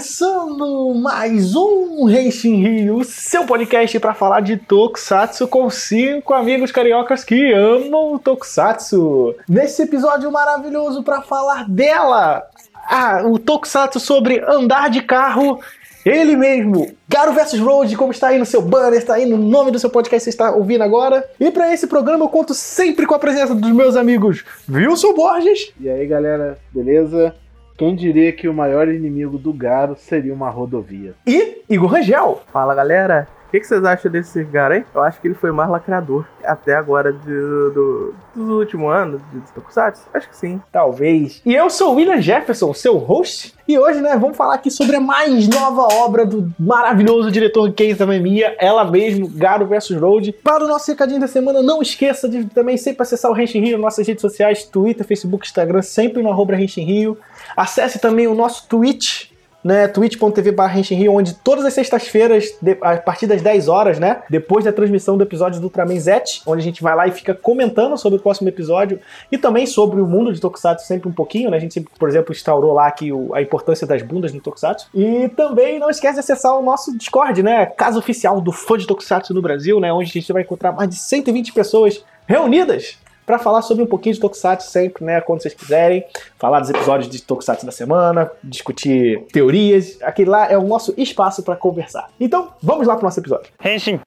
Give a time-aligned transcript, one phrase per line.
[0.00, 7.22] começando mais um Renshin Rio, seu podcast para falar de Tokusatsu com cinco amigos cariocas
[7.22, 9.34] que amam Tokusatsu.
[9.46, 12.42] Nesse episódio maravilhoso para falar dela,
[12.88, 15.60] ah, o Tokusatsu sobre andar de carro,
[16.02, 19.70] ele mesmo, Garo vs Road, como está aí no seu banner, está aí no nome
[19.70, 21.28] do seu podcast que você está ouvindo agora.
[21.38, 25.74] E para esse programa eu conto sempre com a presença dos meus amigos Wilson Borges.
[25.78, 27.34] E aí galera, beleza?
[27.80, 31.14] Quem diria que o maior inimigo do Garo seria uma rodovia?
[31.26, 32.42] E Igor Rangel.
[32.52, 34.84] Fala galera, o que, que, vocês acham desse Garo, hein?
[34.94, 39.40] Eu acho que ele foi mais lacrador até agora de, do, dos últimos anos de
[39.52, 40.04] Tokusatsu.
[40.14, 40.62] Acho que sim.
[40.70, 41.42] Talvez.
[41.44, 43.52] E eu sou o William Jefferson, seu host.
[43.66, 48.06] E hoje, né, vamos falar aqui sobre a mais nova obra do maravilhoso diretor Keita
[48.06, 50.30] Mamiya, ela mesmo, Garo vs Road.
[50.44, 53.78] Para o nosso recadinho da semana, não esqueça de também sempre acessar o Renshin Rio,
[53.78, 57.18] nossas redes sociais, Twitter, Facebook, Instagram, sempre no arroba Rio.
[57.56, 59.30] Acesse também o nosso Twitch,
[59.62, 60.50] né, twitch.tv
[60.94, 65.22] Rio, onde todas as sextas-feiras, a partir das 10 horas, né, depois da transmissão do
[65.22, 68.48] episódio do Ultraman Z, onde a gente vai lá e fica comentando sobre o próximo
[68.48, 68.98] episódio
[69.30, 72.08] e também sobre o mundo de Tokusatsu sempre um pouquinho, né, a gente sempre, por
[72.08, 74.88] exemplo, instaurou lá aqui o, a importância das bundas no Tokusatsu.
[74.94, 78.86] E também não esquece de acessar o nosso Discord, né, casa oficial do fã de
[78.86, 82.98] Tokusatsu no Brasil, né, onde a gente vai encontrar mais de 120 pessoas reunidas
[83.30, 85.20] para falar sobre um pouquinho de Tokusatsu sempre, né?
[85.20, 86.04] Quando vocês quiserem.
[86.36, 89.98] Falar dos episódios de Tokusatsu da semana, discutir teorias.
[90.02, 92.10] Aquele lá é o nosso espaço para conversar.
[92.18, 93.52] Então, vamos lá pro nosso episódio.
[93.64, 94.00] Henshin.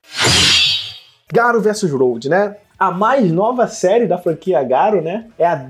[1.31, 2.57] Garo vs Road, né?
[2.77, 5.27] A mais nova série da franquia Garo, né?
[5.39, 5.65] É a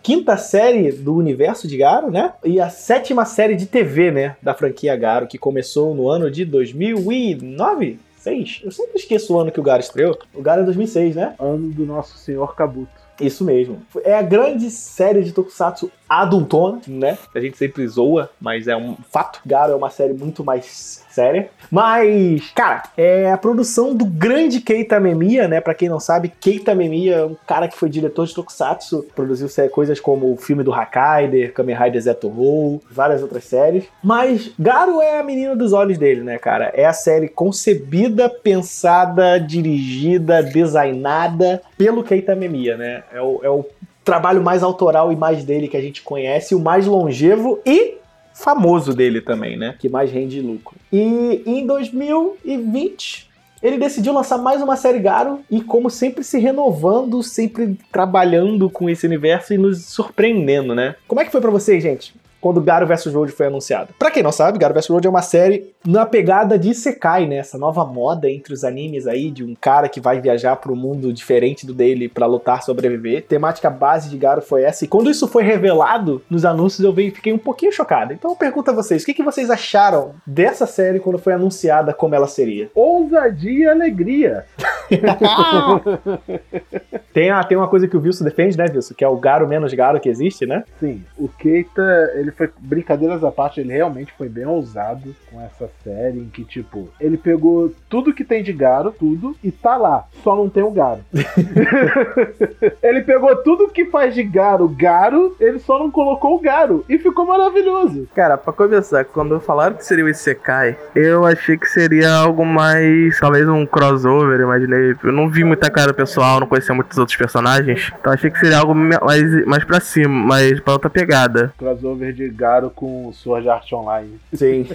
[0.00, 2.32] 15 série do universo de Garo, né?
[2.44, 4.36] E a sétima série de TV, né?
[4.40, 7.98] Da franquia Garo, que começou no ano de 2009?
[8.22, 8.62] 2006?
[8.64, 10.18] Eu sempre esqueço o ano que o Gara estreou.
[10.34, 11.34] O Gara é 2006, né?
[11.38, 13.02] Ano do nosso senhor Kabuto.
[13.20, 13.82] Isso mesmo.
[14.04, 17.16] É a grande série de Tokusatsu adultona, né?
[17.34, 19.40] A gente sempre zoa, mas é um fato.
[19.46, 21.50] Garo é uma série muito mais séria.
[21.70, 25.60] Mas, cara, é a produção do grande Keita Memiya, né?
[25.60, 29.48] Pra quem não sabe, Keita Memiya é um cara que foi diretor de Tokusatsu, produziu
[29.70, 33.84] coisas como o filme do Hakaider, Kamen Rider Zeto Roll, várias outras séries.
[34.02, 36.72] Mas Garo é a menina dos olhos dele, né, cara?
[36.74, 43.02] É a série concebida, pensada, dirigida, designada pelo Keita Memiya, né?
[43.12, 43.64] É o, é o
[44.04, 47.94] trabalho mais autoral e mais dele que a gente conhece, o mais longevo e
[48.34, 49.74] famoso dele também, né?
[49.78, 50.76] Que mais rende lucro.
[50.92, 53.30] E em 2020
[53.62, 58.90] ele decidiu lançar mais uma série Garo e, como sempre, se renovando, sempre trabalhando com
[58.90, 60.96] esse universo e nos surpreendendo, né?
[61.06, 62.12] Como é que foi para vocês, gente?
[62.42, 63.94] Quando Garo vs Road foi anunciado.
[63.96, 67.36] Para quem não sabe, Garo vs Road é uma série na pegada de Sekai, né?
[67.36, 70.76] Essa nova moda entre os animes aí de um cara que vai viajar para um
[70.76, 73.22] mundo diferente do dele para lutar, sobreviver.
[73.22, 74.84] Temática base de Garo foi essa.
[74.84, 78.12] E quando isso foi revelado nos anúncios, eu fiquei um pouquinho chocado.
[78.12, 81.94] Então eu pergunto a vocês, o que, que vocês acharam dessa série quando foi anunciada
[81.94, 82.68] como ela seria?
[82.74, 84.44] Ousadia e alegria.
[87.14, 88.94] tem, a, tem uma coisa que o Wilson defende, né, Wilson?
[88.94, 90.64] Que é o Garo menos Garo que existe, né?
[90.80, 91.04] Sim.
[91.16, 96.18] O Keita, ele foi, brincadeiras à parte, ele realmente foi bem ousado com essa série,
[96.18, 100.36] em que, tipo, ele pegou tudo que tem de Garo, tudo, e tá lá, só
[100.36, 101.00] não tem o Garo.
[102.82, 106.98] ele pegou tudo que faz de Garo, Garo, ele só não colocou o Garo, e
[106.98, 108.08] ficou maravilhoso.
[108.14, 113.18] Cara, pra começar, quando falaram que seria o Isekai, eu achei que seria algo mais,
[113.18, 114.94] talvez um crossover, imaginei.
[115.02, 118.58] Eu não vi muita cara pessoal, não conhecia muitos outros personagens, então achei que seria
[118.58, 121.52] algo mais, mais pra cima, mais pra outra pegada.
[121.58, 124.20] Crossover de de Garo com Sword Art Online.
[124.32, 124.66] Sim.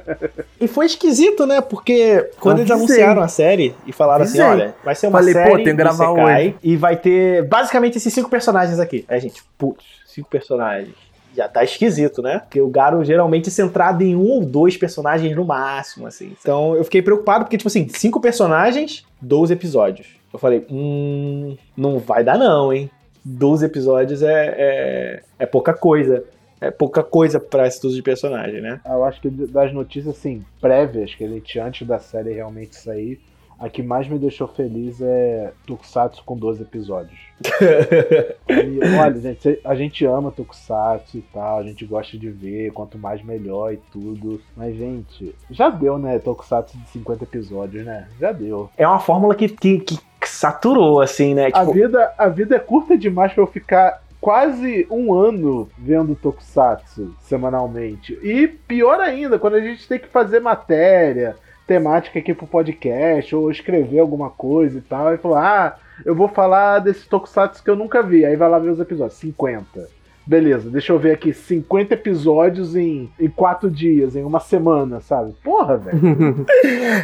[0.60, 1.60] e foi esquisito, né?
[1.60, 5.50] Porque quando eles anunciaram a série e falaram assim, olha, vai ser uma Falei, série
[5.50, 6.54] pô, tem que gravar hoje.
[6.62, 9.04] e vai ter basicamente esses cinco personagens aqui.
[9.08, 10.94] Aí, gente, putz, cinco personagens
[11.36, 12.38] já tá esquisito, né?
[12.38, 16.34] Porque o Garo geralmente é centrado em um ou dois personagens no máximo, assim.
[16.40, 20.06] Então eu fiquei preocupado porque, tipo assim, cinco personagens, 12 episódios.
[20.32, 22.90] Eu falei, hum, não vai dar não, hein?
[23.22, 26.24] 12 episódios é, é, é pouca coisa
[26.60, 28.80] é pouca coisa para estudo de personagem, né?
[28.84, 33.20] Eu acho que das notícias, assim, prévias que ele tinha antes da série realmente sair,
[33.58, 37.18] a que mais me deixou feliz é Tokusatsu com 12 episódios.
[38.48, 42.98] e, olha, gente, a gente ama Tokusatsu e tal, a gente gosta de ver, quanto
[42.98, 44.40] mais melhor e tudo.
[44.54, 46.18] Mas, gente, já deu, né?
[46.18, 48.08] Tokusatsu de 50 episódios, né?
[48.20, 48.68] Já deu.
[48.76, 49.98] É uma fórmula que, que, que
[50.28, 51.46] saturou, assim, né?
[51.46, 51.58] Tipo...
[51.58, 57.14] A, vida, a vida é curta demais para eu ficar quase um ano vendo Tokusatsu
[57.20, 58.18] semanalmente.
[58.24, 63.52] E pior ainda, quando a gente tem que fazer matéria, temática aqui pro podcast, ou
[63.52, 67.76] escrever alguma coisa e tal, e falar, ah, eu vou falar desse Tokusatsu que eu
[67.76, 68.26] nunca vi.
[68.26, 69.88] Aí vai lá ver os episódios, 50.
[70.26, 75.34] Beleza, deixa eu ver aqui, 50 episódios em, em quatro dias, em uma semana, sabe?
[75.42, 76.46] Porra, velho.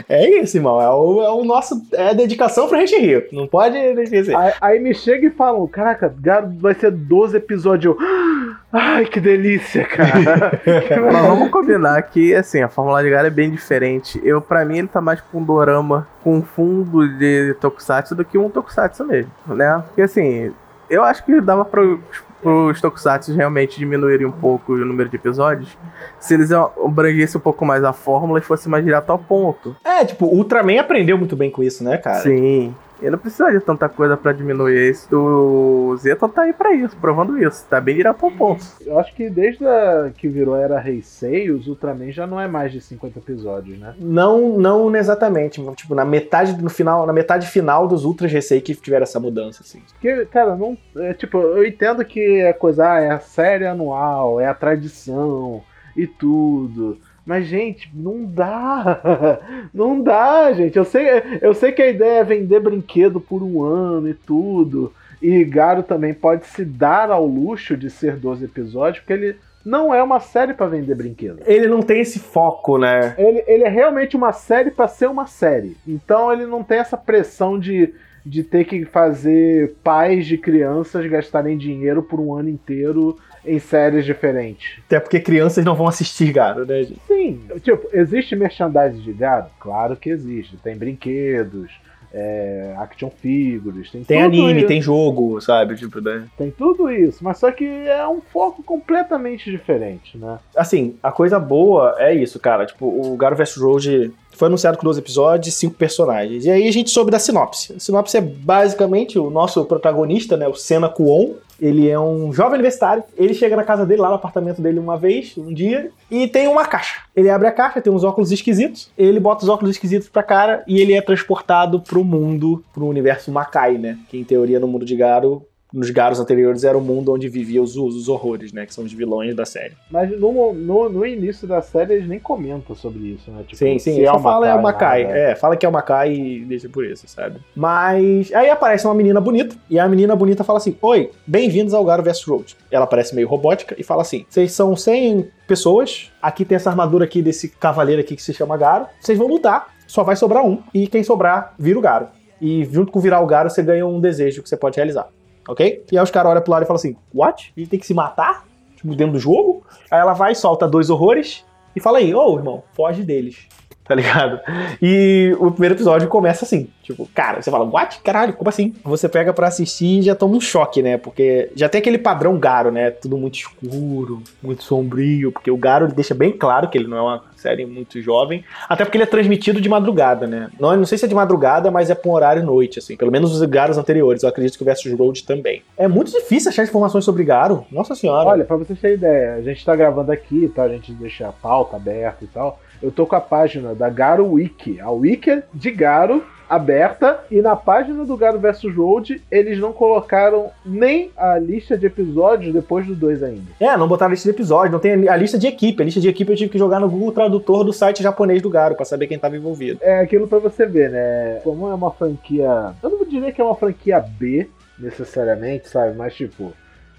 [0.08, 0.80] É isso, irmão.
[0.80, 1.80] É o, é o nosso.
[1.92, 3.28] É dedicação pra gente rir.
[3.32, 4.34] Não pode esquecer.
[4.34, 6.14] aí, aí me chega e falam, caraca,
[6.58, 7.96] vai ser 12 episódios.
[8.72, 10.60] Ai, que delícia, cara.
[11.12, 14.20] Mas vamos combinar que, assim, a Fórmula de Garo é bem diferente.
[14.24, 18.38] Eu, pra mim, ele tá mais com um dorama com fundo de Tokusatsu do que
[18.38, 19.82] um Tokusatsu mesmo, né?
[19.88, 20.52] Porque, assim,
[20.88, 22.00] eu acho que dava pro,
[22.42, 25.78] pros Tokusatsu realmente diminuírem um pouco o número de episódios
[26.18, 29.76] se eles abrangessem um pouco mais a fórmula e fosse mais direto ao ponto.
[29.84, 32.20] É, tipo, o Ultraman aprendeu muito bem com isso, né, cara?
[32.20, 32.74] Sim.
[33.02, 35.14] Ele não precisa de tanta coisa pra diminuir isso.
[35.16, 37.66] O Zeta tá aí pra isso, provando isso.
[37.68, 38.64] Tá bem direto ao ponto.
[38.86, 42.70] Eu acho que desde a que virou Era Heisei, os Ultraman já não é mais
[42.70, 43.94] de 50 episódios, né?
[43.98, 45.60] Não, não exatamente.
[45.74, 49.62] Tipo, na metade no final, na metade final dos Ultras Recei que tiveram essa mudança,
[49.62, 49.82] assim.
[49.92, 50.78] Porque, cara, não.
[50.96, 55.62] É, tipo, eu entendo que é coisa, ah, é a série anual, é a tradição
[55.96, 56.98] e tudo.
[57.24, 59.40] Mas, gente, não dá.
[59.72, 60.76] Não dá, gente.
[60.76, 61.06] Eu sei,
[61.40, 64.92] eu sei que a ideia é vender brinquedo por um ano e tudo.
[65.20, 69.94] E Garo também pode se dar ao luxo de ser 12 episódios, porque ele não
[69.94, 71.40] é uma série para vender brinquedo.
[71.46, 73.14] Ele não tem esse foco, né?
[73.16, 75.76] Ele, ele é realmente uma série para ser uma série.
[75.86, 77.94] Então ele não tem essa pressão de,
[78.26, 84.04] de ter que fazer pais de crianças gastarem dinheiro por um ano inteiro em séries
[84.04, 84.78] diferentes.
[84.86, 87.00] Até porque crianças não vão assistir Garo, né, gente?
[87.06, 89.46] Sim, tipo, existe merchandising de Garo?
[89.58, 90.56] Claro que existe.
[90.58, 91.70] Tem brinquedos,
[92.14, 94.68] é, action figures, tem, Tem tudo anime, isso.
[94.68, 95.74] tem jogo, sabe?
[95.76, 96.24] Tipo, né?
[96.36, 100.38] Tem tudo isso, mas só que é um foco completamente diferente, né?
[100.54, 102.66] Assim, a coisa boa é isso, cara.
[102.66, 104.12] Tipo, o Garo vs Road
[104.42, 106.44] foi anunciado com 12 episódios 5 personagens.
[106.44, 107.74] E aí a gente soube da sinopse.
[107.74, 110.48] A sinopse é basicamente o nosso protagonista, né?
[110.48, 111.34] O Senna Kuon.
[111.60, 113.04] Ele é um jovem universitário.
[113.16, 116.48] Ele chega na casa dele, lá no apartamento dele, uma vez, um dia, e tem
[116.48, 117.02] uma caixa.
[117.14, 118.90] Ele abre a caixa, tem uns óculos esquisitos.
[118.98, 123.30] Ele bota os óculos esquisitos pra cara e ele é transportado pro mundo, pro universo
[123.30, 123.96] Makai, né?
[124.08, 125.46] Que em teoria no mundo de Garo.
[125.72, 128.66] Nos Garos anteriores era o mundo onde viviam os, os horrores, né?
[128.66, 129.72] Que são os vilões da série.
[129.90, 133.42] Mas no, no, no início da série eles nem comentam sobre isso, né?
[133.42, 135.04] Tipo, Sim, sim, se ele só o fala é o Makai.
[135.04, 135.16] nada.
[135.16, 137.40] É, fala que é o Makai e deixa por isso, sabe?
[137.56, 141.84] Mas aí aparece uma menina bonita, e a menina bonita fala assim: Oi, bem-vindos ao
[141.84, 142.56] Garo vs Road.
[142.70, 147.04] Ela parece meio robótica e fala assim: Vocês são 100 pessoas, aqui tem essa armadura
[147.04, 150.58] aqui desse cavaleiro aqui que se chama Garo, vocês vão lutar, só vai sobrar um,
[150.74, 152.08] e quem sobrar vira o Garo.
[152.40, 155.08] E junto com virar o Garo, você ganha um desejo que você pode realizar.
[155.48, 155.84] Ok?
[155.90, 157.52] E aí os caras olham pro lado e falam assim: What?
[157.56, 158.44] Ele tem que se matar?
[158.76, 159.64] Tipo, dentro do jogo?
[159.90, 161.44] Aí ela vai, solta dois horrores
[161.74, 163.48] e fala aí: Ô, irmão, foge deles.
[163.84, 164.40] Tá ligado?
[164.80, 168.00] E o primeiro episódio começa assim, tipo, cara, você fala, what?
[168.00, 168.72] Caralho, como assim?
[168.84, 170.96] Você pega pra assistir e já toma um choque, né?
[170.96, 172.90] Porque já tem aquele padrão Garo, né?
[172.90, 176.96] Tudo muito escuro, muito sombrio, porque o Garo ele deixa bem claro que ele não
[176.96, 180.48] é uma série muito jovem, até porque ele é transmitido de madrugada, né?
[180.60, 182.96] Não, não sei se é de madrugada, mas é pra um horário noite, assim.
[182.96, 185.62] Pelo menos os Garos anteriores, eu acredito que o Versus Road também.
[185.76, 188.28] É muito difícil achar informações sobre Garo, nossa senhora.
[188.28, 190.62] Olha, pra vocês terem ideia, a gente tá gravando aqui, tá?
[190.62, 192.60] A gente deixa a pauta aberta e tal.
[192.82, 197.56] Eu tô com a página da Garo Wiki, a Wiki de Garo aberta e na
[197.56, 202.94] página do Garo vs Road eles não colocaram nem a lista de episódios depois do
[202.94, 203.52] 2 ainda.
[203.58, 205.80] É, não botaram a lista de episódio, não tem a lista de equipe.
[205.80, 208.50] A lista de equipe eu tive que jogar no Google Tradutor do site japonês do
[208.50, 209.78] Garo pra saber quem tava envolvido.
[209.80, 211.40] É aquilo pra você ver, né?
[211.42, 212.74] Como é uma franquia.
[212.82, 214.46] Eu não diria que é uma franquia B,
[214.78, 215.96] necessariamente, sabe?
[215.96, 216.52] Mas tipo.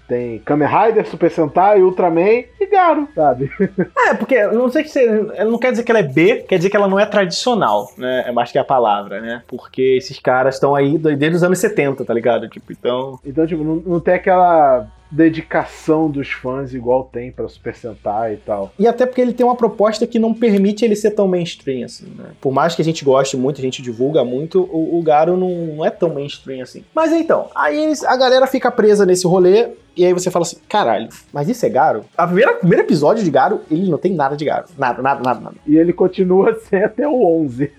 [0.06, 3.50] Tem Kamen Rider, Super Sentai, Ultraman e Garo, sabe?
[4.06, 5.06] É, porque não sei que você.
[5.44, 8.24] Não quer dizer que ela é B, quer dizer que ela não é tradicional, né?
[8.26, 9.42] É mais que a palavra, né?
[9.48, 12.48] Porque esses caras estão aí desde os anos 70, tá ligado?
[12.48, 13.18] Tipo, então.
[13.24, 18.36] Então, tipo, não, não tem aquela dedicação dos fãs igual tem pra Super Sentai e
[18.38, 18.72] tal.
[18.78, 22.06] E até porque ele tem uma proposta que não permite ele ser tão mainstream assim,
[22.16, 22.30] né?
[22.40, 25.50] Por mais que a gente goste muito, a gente divulga muito, o, o Garo não,
[25.76, 26.84] não é tão mainstream assim.
[26.92, 29.68] Mas então, aí a galera fica presa nesse rolê.
[29.96, 32.04] E aí você fala assim, caralho, mas isso é Garo?
[32.16, 34.64] A primeira, o primeiro episódio de Garo, ele não tem nada de Garo.
[34.76, 35.56] Nada, nada, nada, nada.
[35.64, 37.70] E ele continua sem até o 11.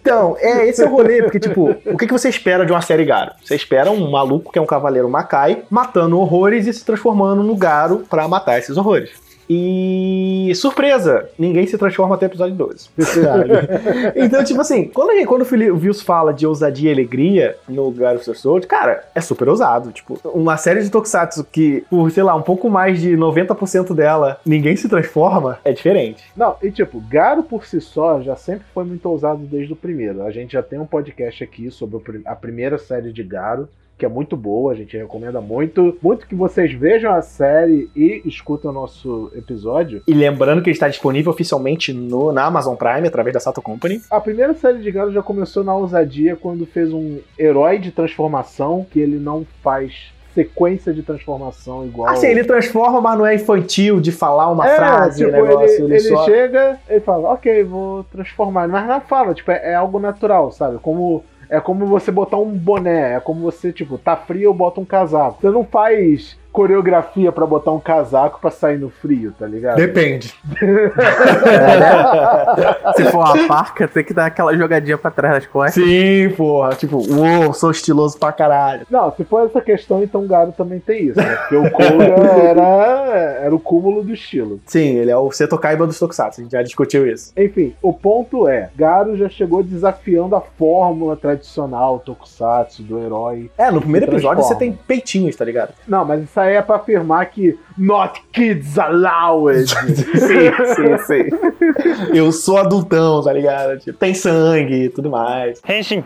[0.00, 2.80] Então, é, esse é o rolê, porque, tipo, o que, que você espera de uma
[2.80, 3.32] série Garo?
[3.42, 7.56] Você espera um maluco que é um cavaleiro Makai matando horrores e se transformando no
[7.56, 9.24] Garo pra matar esses horrores.
[9.48, 12.88] E surpresa, ninguém se transforma até o episódio 12.
[12.98, 13.50] sabe?
[14.16, 18.66] então, tipo assim, quando, quando o Vils fala de ousadia e alegria no Garo Sword,
[18.66, 19.92] cara, é super ousado.
[19.92, 24.40] Tipo, uma série de Tokusatsu que, por, sei lá, um pouco mais de 90% dela,
[24.46, 26.24] ninguém se transforma, é diferente.
[26.34, 30.22] Não, e tipo, Garo por si só já sempre foi muito ousado desde o primeiro.
[30.22, 34.08] A gente já tem um podcast aqui sobre a primeira série de Garo, que é
[34.08, 35.96] muito boa, a gente recomenda muito.
[36.02, 40.02] Muito que vocês vejam a série e escutem o nosso episódio.
[40.06, 44.00] E lembrando que ele está disponível oficialmente no, na Amazon Prime, através da Sato Company.
[44.10, 48.86] A primeira série de Garo já começou na ousadia quando fez um herói de transformação
[48.90, 52.08] que ele não faz sequência de transformação igual.
[52.08, 55.84] Assim, ele transforma, mas não é infantil de falar uma é, frase, tipo, negócio.
[55.84, 56.24] Ele, ele, só...
[56.24, 58.66] chega, ele fala, ok, vou transformar.
[58.66, 60.78] Mas não fala, tipo, é, é algo natural, sabe?
[60.78, 61.24] Como
[61.54, 64.84] é como você botar um boné, é como você, tipo, tá frio, eu boto um
[64.84, 65.40] casaco.
[65.40, 69.74] Você não faz coreografia para botar um casaco para sair no frio, tá ligado?
[69.74, 70.32] Depende.
[70.62, 70.92] É.
[72.96, 75.82] Se for uma parca, tem que dar aquela jogadinha pra trás das costas.
[75.82, 76.76] Sim, porra.
[76.76, 78.86] Tipo, uou, sou estiloso pra caralho.
[78.88, 81.34] Não, se for essa questão, então Garo também tem isso, né?
[81.34, 82.62] Porque o Koga era,
[83.42, 84.60] era o cúmulo do estilo.
[84.64, 87.32] Sim, ele é o Seto Kaiba dos Tokusatsu, a gente já discutiu isso.
[87.36, 93.50] Enfim, o ponto é, Garo já chegou desafiando a fórmula tradicional Tokusatsu do herói.
[93.58, 95.74] É, no primeiro episódio você tem peitinhos, tá ligado?
[95.88, 99.66] Não, mas isso aí é pra afirmar que not kids allowed.
[99.68, 101.28] sim, sim, sim.
[102.14, 103.78] Eu sou adultão, tá ligado?
[103.78, 105.60] Tipo, tem sangue e tudo mais.
[105.68, 106.04] Henshin.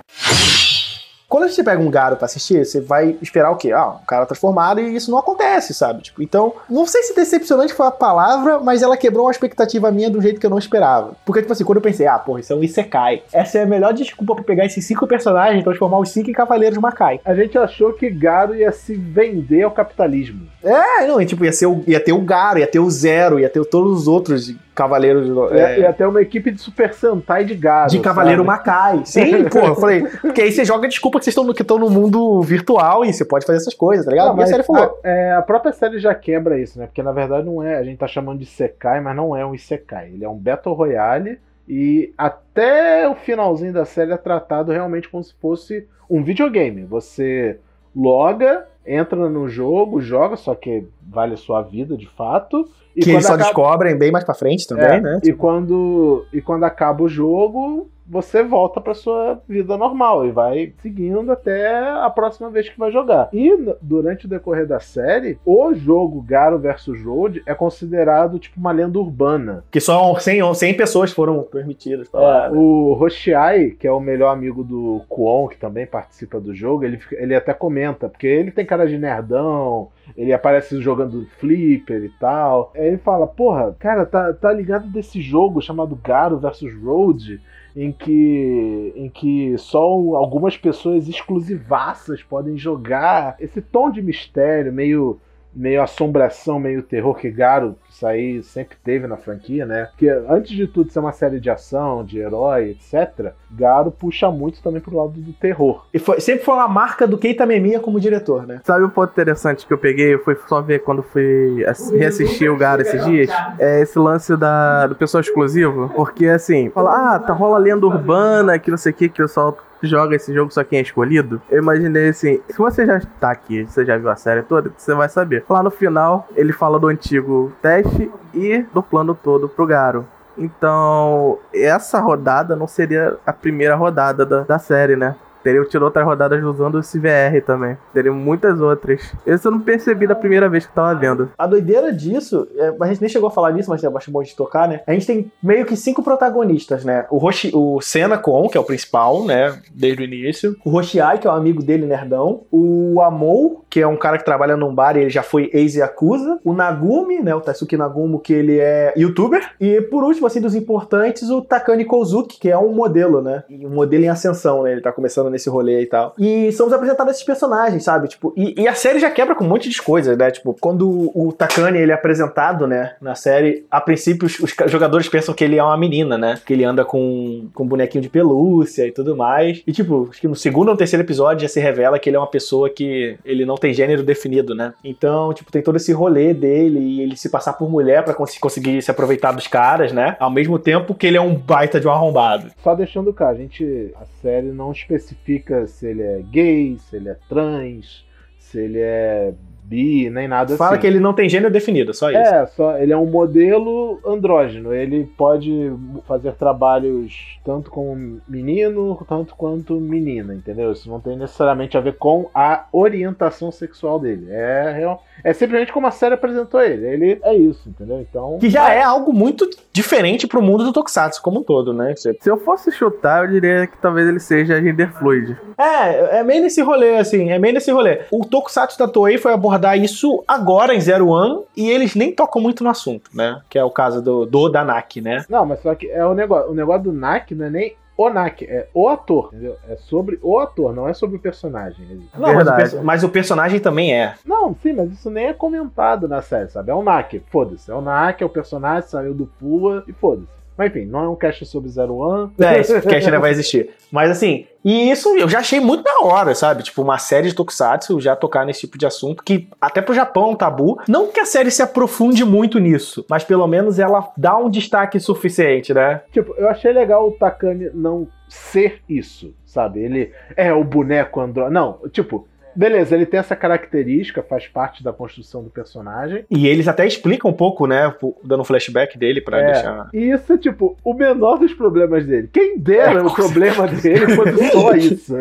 [1.28, 3.70] Quando você pega um Garo pra assistir, você vai esperar o quê?
[3.70, 6.00] Ah, um cara transformado e isso não acontece, sabe?
[6.00, 10.08] Tipo, então, não sei se decepcionante foi a palavra, mas ela quebrou uma expectativa minha
[10.08, 11.12] do jeito que eu não esperava.
[11.26, 13.22] Porque, tipo assim, quando eu pensei, ah, porra, isso é um Isekai.
[13.30, 16.32] Essa é a melhor desculpa pra pegar esses cinco personagens e transformar os cinco em
[16.32, 17.20] Cavaleiros Macai.
[17.22, 20.48] A gente achou que Garo ia se vender ao capitalismo.
[20.64, 23.38] É, não, e, tipo, ia, ser o, ia ter o Garo, ia ter o Zero,
[23.38, 25.28] ia ter todos os outros Cavaleiros.
[25.50, 27.90] É, ia ter uma equipe de Super Sentai de Garo.
[27.90, 28.46] De Cavaleiro sabe?
[28.46, 29.02] Macai.
[29.04, 30.02] Sim, pô, eu falei.
[30.02, 33.24] Porque aí você joga desculpa que vocês estão que estão no mundo virtual e você
[33.24, 34.28] pode fazer essas coisas, tá ligado?
[34.28, 36.86] Não, mas a, a, é, a, própria série já quebra isso, né?
[36.86, 37.76] Porque na verdade não é.
[37.76, 40.10] A gente tá chamando de Sekai, mas não é um Isekai.
[40.14, 41.40] Ele é um Battle Royale.
[41.68, 46.84] E até o finalzinho da série é tratado realmente como se fosse um videogame.
[46.84, 47.58] Você
[47.94, 52.68] loga, entra no jogo, joga, só que vale a sua vida de fato.
[52.94, 53.44] que eles só acaba...
[53.44, 55.20] descobrem bem mais pra frente também, é, né?
[55.24, 60.72] E, quando, e quando acaba o jogo, você volta para sua vida normal e vai
[60.80, 63.28] seguindo até a próxima vez que vai jogar.
[63.32, 68.72] E durante o decorrer da série, o jogo Garo vs Road é considerado tipo uma
[68.72, 69.62] lenda urbana.
[69.70, 72.08] Que só 100, 100 pessoas foram permitidas.
[72.14, 76.84] É, o Roshiai, que é o melhor amigo do Kwon, que também participa do jogo,
[76.84, 80.97] ele, ele até comenta, porque ele tem cara de nerdão, ele aparece jogando
[81.38, 82.72] flipper e tal.
[82.74, 87.40] Aí ele fala, porra, cara, tá, tá ligado desse jogo chamado Garo vs Road?
[87.76, 93.36] em que, em que só algumas pessoas exclusivaças podem jogar.
[93.38, 95.20] Esse tom de mistério, meio,
[95.58, 99.86] meio assombração, meio terror que Garo isso aí sempre teve na franquia, né?
[99.86, 104.62] Porque antes de tudo ser uma série de ação, de herói, etc., Garo puxa muito
[104.62, 105.84] também pro lado do terror.
[105.92, 108.60] E foi, sempre foi uma marca do Keita Memia como diretor, né?
[108.62, 110.14] Sabe um ponto interessante que eu peguei?
[110.14, 113.30] Eu fui só ver quando fui reassistir o Garo esses dias.
[113.58, 115.90] É esse lance da, do pessoal exclusivo.
[115.96, 119.24] Porque assim, fala, ah, tá rola lenda urbana, que não sei o que, que o
[119.26, 123.30] pessoal joga esse jogo só quem é escolhido, eu imaginei assim, se você já tá
[123.30, 125.44] aqui, você já viu a série toda, você vai saber.
[125.48, 130.06] Lá no final, ele fala do antigo teste e do plano todo pro Garo.
[130.36, 135.16] Então, essa rodada não seria a primeira rodada da, da série, né?
[135.48, 137.74] Teria tido outras rodadas usando esse VR também.
[137.94, 139.14] Teria muitas outras.
[139.26, 141.30] Esse eu não percebi da primeira vez que tava vendo.
[141.38, 144.22] A doideira disso, é, a gente nem chegou a falar disso, mas é bastante bom
[144.22, 144.82] de tocar, né?
[144.86, 147.06] A gente tem meio que cinco protagonistas, né?
[147.08, 149.58] O, Roshi, o Senna Kon, que é o principal, né?
[149.74, 150.54] Desde o início.
[150.62, 152.42] O Roshiai, que é um amigo dele, nerdão.
[152.52, 156.40] O Amou, que é um cara que trabalha num bar e ele já foi ex-Yakuza.
[156.44, 157.34] O Nagumi, né?
[157.34, 159.52] O Tatsuki Nagumo, que ele é youtuber.
[159.58, 163.44] E por último, assim, dos importantes, o Takani Kozuki, que é um modelo, né?
[163.50, 164.72] Um modelo em ascensão, né?
[164.72, 166.14] Ele tá começando rolê e tal.
[166.18, 168.08] E somos apresentados esses personagens, sabe?
[168.08, 170.30] Tipo, e, e, a série já quebra com um monte de coisas, né?
[170.30, 175.08] Tipo, quando o Takane ele é apresentado, né, na série, a princípio os, os, jogadores
[175.08, 176.40] pensam que ele é uma menina, né?
[176.44, 179.62] Que ele anda com, com um bonequinho de pelúcia e tudo mais.
[179.66, 182.20] E tipo, acho que no segundo ou terceiro episódio já se revela que ele é
[182.20, 184.72] uma pessoa que ele não tem gênero definido, né?
[184.82, 188.38] Então, tipo, tem todo esse rolê dele e ele se passar por mulher para cons
[188.38, 190.16] conseguir se aproveitar dos caras, né?
[190.18, 192.50] Ao mesmo tempo que ele é um baita de um arrombado.
[192.62, 196.96] Só deixando cá, a gente a série não especifica especifica se ele é gay, se
[196.96, 198.04] ele é trans,
[198.38, 199.34] se ele é
[199.68, 200.80] bi, nem nada Fala assim.
[200.80, 202.18] que ele não tem gênero definido, só isso.
[202.18, 204.72] É, só, ele é um modelo andrógeno.
[204.72, 205.72] Ele pode
[206.06, 210.72] fazer trabalhos tanto com menino, tanto quanto menina, entendeu?
[210.72, 214.26] Isso não tem necessariamente a ver com a orientação sexual dele.
[214.30, 216.86] É, real- é simplesmente como a série apresentou ele.
[216.86, 218.00] Ele é isso, entendeu?
[218.00, 218.38] Então.
[218.38, 221.94] Que já é algo muito diferente pro mundo do Tokusatsu como um todo, né?
[221.96, 225.36] Se eu fosse chutar, eu diria que talvez ele seja gender fluid.
[225.58, 228.00] É, é meio nesse rolê, assim, é meio nesse rolê.
[228.10, 232.40] O Tokusatsu da Toei foi abordar isso agora em Zero One e eles nem tocam
[232.40, 233.40] muito no assunto, né?
[233.48, 235.24] Que é o caso do, do Danak, né?
[235.28, 236.50] Não, mas só que é o negócio.
[236.50, 239.56] O negócio do NAC não é nem o NAC, é o ator, entendeu?
[239.68, 241.84] É sobre o ator, não é sobre o personagem.
[242.16, 242.56] Não, mas o, Verdade.
[242.56, 244.14] perso- mas o personagem também é.
[244.24, 246.70] Não, sim, mas isso nem é comentado na série, sabe?
[246.70, 247.68] É o NAC, foda-se.
[247.70, 250.37] É o NAC, é o personagem, saiu do Pua e foda-se.
[250.58, 252.32] Mas enfim, não é um cast sobre Zero One.
[252.40, 253.70] É, esse podcast ainda vai existir.
[253.92, 256.64] Mas assim, e isso eu já achei muito da hora, sabe?
[256.64, 260.24] Tipo, uma série de Tokusatsu já tocar nesse tipo de assunto, que até pro Japão
[260.24, 260.80] é um tabu.
[260.88, 264.98] Não que a série se aprofunde muito nisso, mas pelo menos ela dá um destaque
[264.98, 266.02] suficiente, né?
[266.12, 269.80] Tipo, eu achei legal o Takane não ser isso, sabe?
[269.80, 271.48] Ele é o boneco andro...
[271.48, 276.24] Não, tipo, beleza, ele tem essa característica, faz parte da construção do personagem.
[276.30, 277.94] E eles até explicam um pouco, né?
[278.22, 279.88] Dando um flashback dele pra É, deixar.
[279.92, 282.28] E isso é, tipo, o menor dos problemas dele.
[282.32, 285.16] Quem dera É, o problema dele fosse só isso.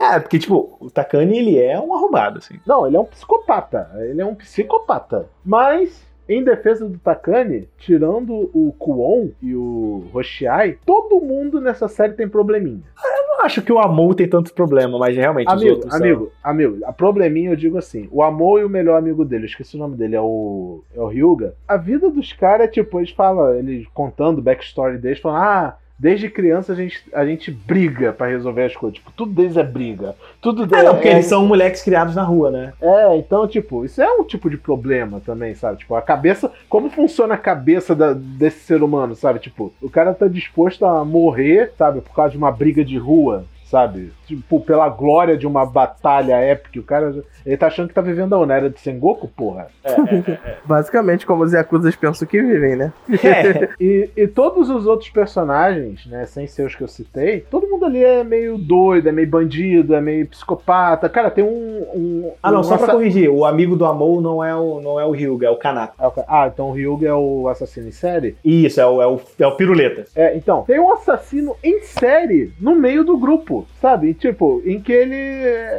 [0.00, 2.54] É, porque, tipo, o Takane, ele é um arrombado, assim.
[2.66, 3.90] Não, ele é um psicopata.
[3.96, 5.26] Ele é um psicopata.
[5.44, 6.02] Mas,
[6.32, 12.28] em defesa do Takane, tirando o Kuon e o Hoshiai, todo mundo nessa série tem
[12.28, 12.80] probleminha.
[13.04, 16.00] Eu não acho que o Amou tem tanto problema, mas realmente os Amigo, outros são-
[16.00, 19.48] amigo, amigo, a probleminha eu digo assim: o amor e o melhor amigo dele, eu
[19.48, 21.54] esqueci o nome dele, é o, é o Ryuga.
[21.66, 25.76] A vida dos caras, tipo, eles falam, eles contando o backstory deles, falam, ah.
[26.02, 28.98] Desde criança a gente, a gente briga pra resolver as coisas.
[28.98, 30.16] Tipo, tudo deles é briga.
[30.40, 32.72] Tudo É, deles não, porque eles são moleques criados na rua, né?
[32.82, 35.78] É, então, tipo, isso é um tipo de problema também, sabe?
[35.78, 36.50] Tipo, a cabeça.
[36.68, 39.38] Como funciona a cabeça da- desse ser humano, sabe?
[39.38, 42.00] Tipo, o cara tá disposto a morrer, sabe?
[42.00, 44.12] Por causa de uma briga de rua, sabe?
[44.26, 46.78] Tipo, pela glória de uma batalha épica.
[46.78, 47.24] O cara.
[47.44, 49.68] Ele tá achando que tá vivendo a era de Sengoku, porra.
[50.64, 52.92] Basicamente, como os Yakuzas pensam que vivem, né?
[53.24, 57.66] É, E, e todos os outros personagens, né, sem ser os que eu citei, todo
[57.66, 61.08] mundo ali é meio doido, é meio bandido, é meio psicopata.
[61.08, 61.86] Cara, tem um.
[61.94, 65.00] um Ah, não, um só pra corrigir, o amigo do Amou não é o, não
[65.00, 65.94] é o Ryuga, é o Kanata.
[66.28, 68.36] Ah, então o Ryuga é o assassino em série?
[68.44, 70.04] Isso, é o, é o, é o Piruleta.
[70.14, 74.14] É, então, tem um assassino em série no meio do grupo, sabe?
[74.14, 75.14] Tipo, em que ele.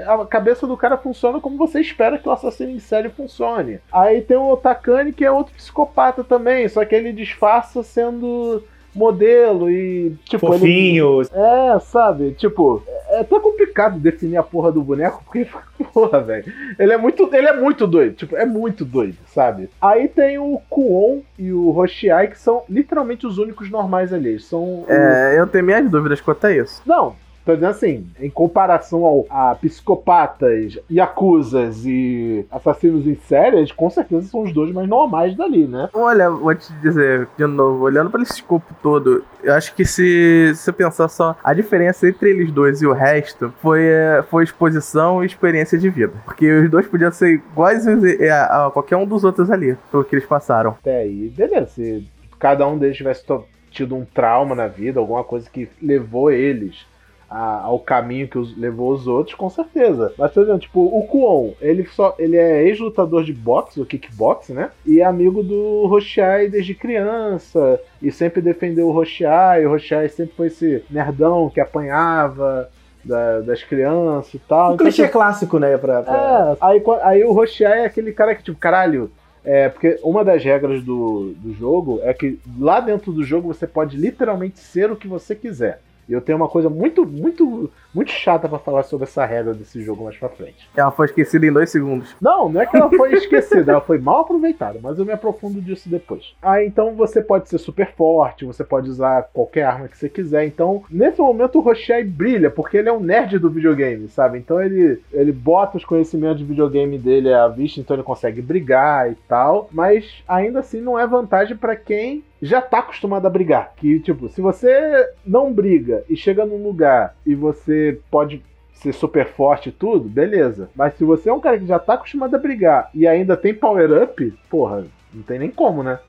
[0.08, 3.80] A cabeça do cara funciona como você espera que o assassino em série funcione.
[3.91, 8.63] Aí tem o Otakane, que é outro psicopata também, só que ele disfarça sendo
[8.96, 10.58] modelo e, tipo, ele.
[10.60, 11.22] Fofinho.
[11.34, 12.32] É, sabe?
[12.34, 15.48] Tipo, é até complicado definir a porra do boneco, porque,
[15.91, 16.46] porra, velho.
[16.78, 17.28] Ele é muito.
[17.34, 18.13] Ele é muito doido.
[18.15, 19.67] Tipo, é muito doido, sabe?
[19.82, 24.39] Aí tem o Kuon e o Hoshiai, que são literalmente os únicos normais ali.
[24.39, 24.62] São.
[24.63, 26.82] o- É, eu tenho minhas dúvidas quanto a isso.
[26.86, 27.15] Não.
[27.45, 34.27] Tô dizendo assim, em comparação ao, a psicopatas, yakuzas e assassinos em série, com certeza
[34.27, 35.89] são os dois mais normais dali, né?
[35.93, 40.53] Olha, vou te dizer de novo, olhando para esse escopo todo, eu acho que se
[40.56, 45.21] você pensar só a diferença entre eles dois e o resto foi, é, foi exposição
[45.21, 46.13] e experiência de vida.
[46.23, 50.15] Porque os dois podiam ser iguais a, a qualquer um dos outros ali, pelo que
[50.15, 50.71] eles passaram.
[50.71, 51.67] Até aí, beleza.
[51.67, 52.08] Se
[52.39, 53.25] cada um deles tivesse
[53.69, 56.86] tido um trauma na vida, alguma coisa que levou eles
[57.34, 60.13] a- ao caminho que os, levou os outros, com certeza.
[60.17, 64.50] Mas, por exemplo, tipo, o Kuon, ele, só, ele é ex-lutador de boxe, ou kickbox,
[64.50, 64.69] né?
[64.86, 67.80] E é amigo do Hoshiai desde criança.
[68.02, 69.65] E sempre defendeu o Hoshiai.
[69.65, 72.69] O Hoshiai sempre foi esse nerdão que apanhava
[73.04, 74.72] da- das crianças e tal.
[74.72, 75.78] Um Então, clichê clássico, né?
[75.78, 79.12] Pra, pra- é, aí, aí o Rochiai é aquele cara que, tipo, caralho.
[79.46, 83.67] É, porque uma das regras do, do jogo é que lá dentro do jogo você
[83.67, 85.82] pode literalmente ser o que você quiser.
[86.08, 89.82] E eu tenho uma coisa muito, muito, muito chata pra falar sobre essa regra desse
[89.82, 90.70] jogo mais pra frente.
[90.76, 92.16] Ela foi esquecida em dois segundos.
[92.22, 95.62] Não, não é que ela foi esquecida, ela foi mal aproveitada, mas eu me aprofundo
[95.62, 96.36] disso depois.
[96.42, 100.46] Ah, então você pode ser super forte, você pode usar qualquer arma que você quiser.
[100.46, 104.38] Então, nesse momento o Rochai brilha, porque ele é um nerd do videogame, sabe?
[104.38, 109.12] Então ele, ele bota os conhecimentos de videogame dele à vista, então ele consegue brigar
[109.12, 109.70] e tal.
[109.72, 113.73] Mas ainda assim não é vantagem pra quem já tá acostumado a brigar.
[113.77, 119.27] Que, tipo, se você não briga e chega num lugar e você pode ser super
[119.27, 120.69] forte e tudo, beleza.
[120.75, 123.53] Mas se você é um cara que já tá acostumado a brigar e ainda tem
[123.53, 125.99] power up, porra, não tem nem como, né?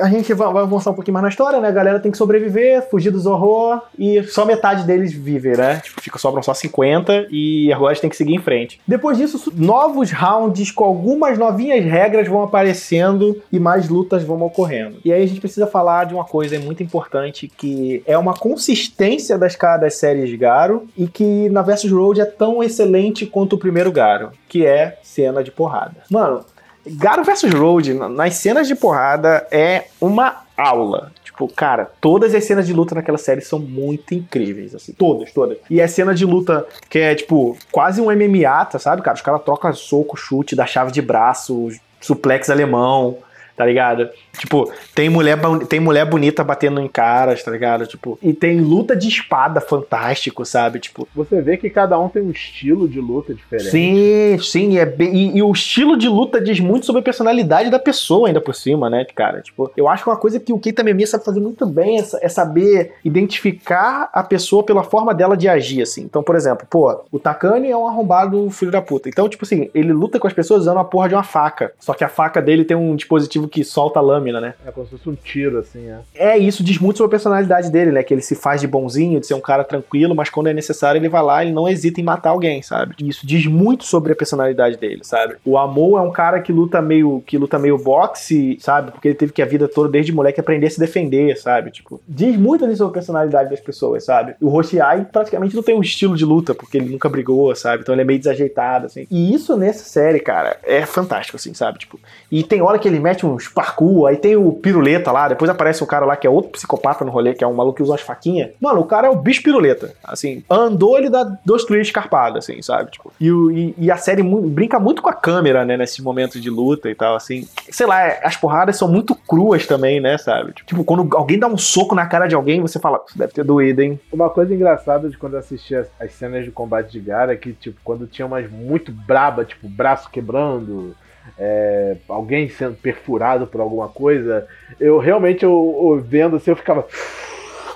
[0.00, 1.68] A gente vai, avançar um pouquinho mais na história, né?
[1.68, 5.80] A galera tem que sobreviver, fugir dos horror e só metade deles vivem, né?
[5.82, 8.80] Tipo, fica, sobram só 50 e agora tem que seguir em frente.
[8.86, 14.98] Depois disso, novos rounds com algumas novinhas regras vão aparecendo e mais lutas vão ocorrendo.
[15.04, 19.36] E aí a gente precisa falar de uma coisa muito importante que é uma consistência
[19.36, 23.92] das, das séries Garo e que na Versus Road é tão excelente quanto o primeiro
[23.92, 25.96] Garo, que é cena de porrada.
[26.10, 26.44] Mano,
[26.86, 31.12] Garo vs Road, nas cenas de porrada, é uma aula.
[31.24, 34.92] Tipo, cara, todas as cenas de luta naquela série são muito incríveis, assim.
[34.92, 35.58] Todas, todas.
[35.68, 39.16] E a cena de luta que é, tipo, quase um MMA, tá, sabe, cara?
[39.16, 41.68] Os caras trocam soco, chute, da chave de braço,
[42.00, 43.18] suplex alemão
[43.60, 44.08] tá ligado?
[44.38, 47.86] Tipo, tem mulher, tem mulher bonita batendo em caras, tá ligado?
[47.86, 50.78] Tipo, e tem luta de espada fantástico, sabe?
[50.78, 53.70] Tipo, você vê que cada um tem um estilo de luta diferente.
[53.70, 57.68] Sim, sim, é bem, e, e, o estilo de luta diz muito sobre a personalidade
[57.68, 59.42] da pessoa ainda por cima, né, cara?
[59.42, 62.04] Tipo, eu acho que uma coisa que o Keita Memi sabe fazer muito bem é,
[62.22, 66.00] é saber identificar a pessoa pela forma dela de agir, assim.
[66.00, 69.10] Então, por exemplo, pô, o Takane é um arrombado filho da puta.
[69.10, 71.74] Então, tipo assim, ele luta com as pessoas usando a porra de uma faca.
[71.78, 74.54] Só que a faca dele tem um dispositivo que solta a lâmina, né?
[74.64, 75.98] É como se fosse um tiro, assim, é.
[76.14, 78.02] É, isso diz muito sobre a personalidade dele, né?
[78.02, 80.98] Que ele se faz de bonzinho, de ser um cara tranquilo, mas quando é necessário
[80.98, 82.94] ele vai lá e não hesita em matar alguém, sabe?
[82.98, 85.36] E isso diz muito sobre a personalidade dele, sabe?
[85.44, 88.92] O Amor é um cara que luta meio que luta meio boxe, sabe?
[88.92, 91.70] Porque ele teve que a vida toda desde moleque aprender a se defender, sabe?
[91.70, 94.34] Tipo, diz muito ali sobre a personalidade das pessoas, sabe?
[94.40, 97.82] O Roshiai praticamente não tem um estilo de luta, porque ele nunca brigou, sabe?
[97.82, 99.06] Então ele é meio desajeitado, assim.
[99.10, 101.78] E isso nessa série, cara, é fantástico, assim, sabe?
[101.78, 101.98] Tipo,
[102.30, 105.82] e tem hora que ele mete uns parkour, aí tem o piruleta lá, depois aparece
[105.82, 107.92] um cara lá que é outro psicopata no rolê, que é um maluco que usa
[107.92, 108.50] umas faquinhas.
[108.60, 109.94] Mano, o cara é o bicho piruleta.
[110.04, 112.90] Assim, andou, ele dá dois tweets escarpados, assim, sabe?
[112.90, 116.40] Tipo, e, e, e a série mu brinca muito com a câmera, né, nesses momentos
[116.40, 117.46] de luta e tal, assim.
[117.70, 120.52] Sei lá, as porradas são muito cruas também, né, sabe?
[120.52, 123.82] Tipo, quando alguém dá um soco na cara de alguém, você fala, deve ter doído,
[123.82, 124.00] hein?
[124.12, 127.36] Uma coisa engraçada de quando eu assisti as, as cenas de combate de Gara é
[127.36, 130.94] que, tipo, quando tinha umas muito braba, tipo, braço quebrando,
[131.42, 134.46] é, alguém sendo perfurado por alguma coisa,
[134.78, 136.86] eu realmente eu, eu vendo assim, eu ficava.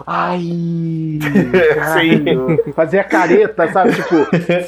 [0.07, 0.43] Ai!
[1.97, 2.73] sim.
[2.75, 3.93] Fazia careta, sabe?
[3.95, 4.17] Tipo,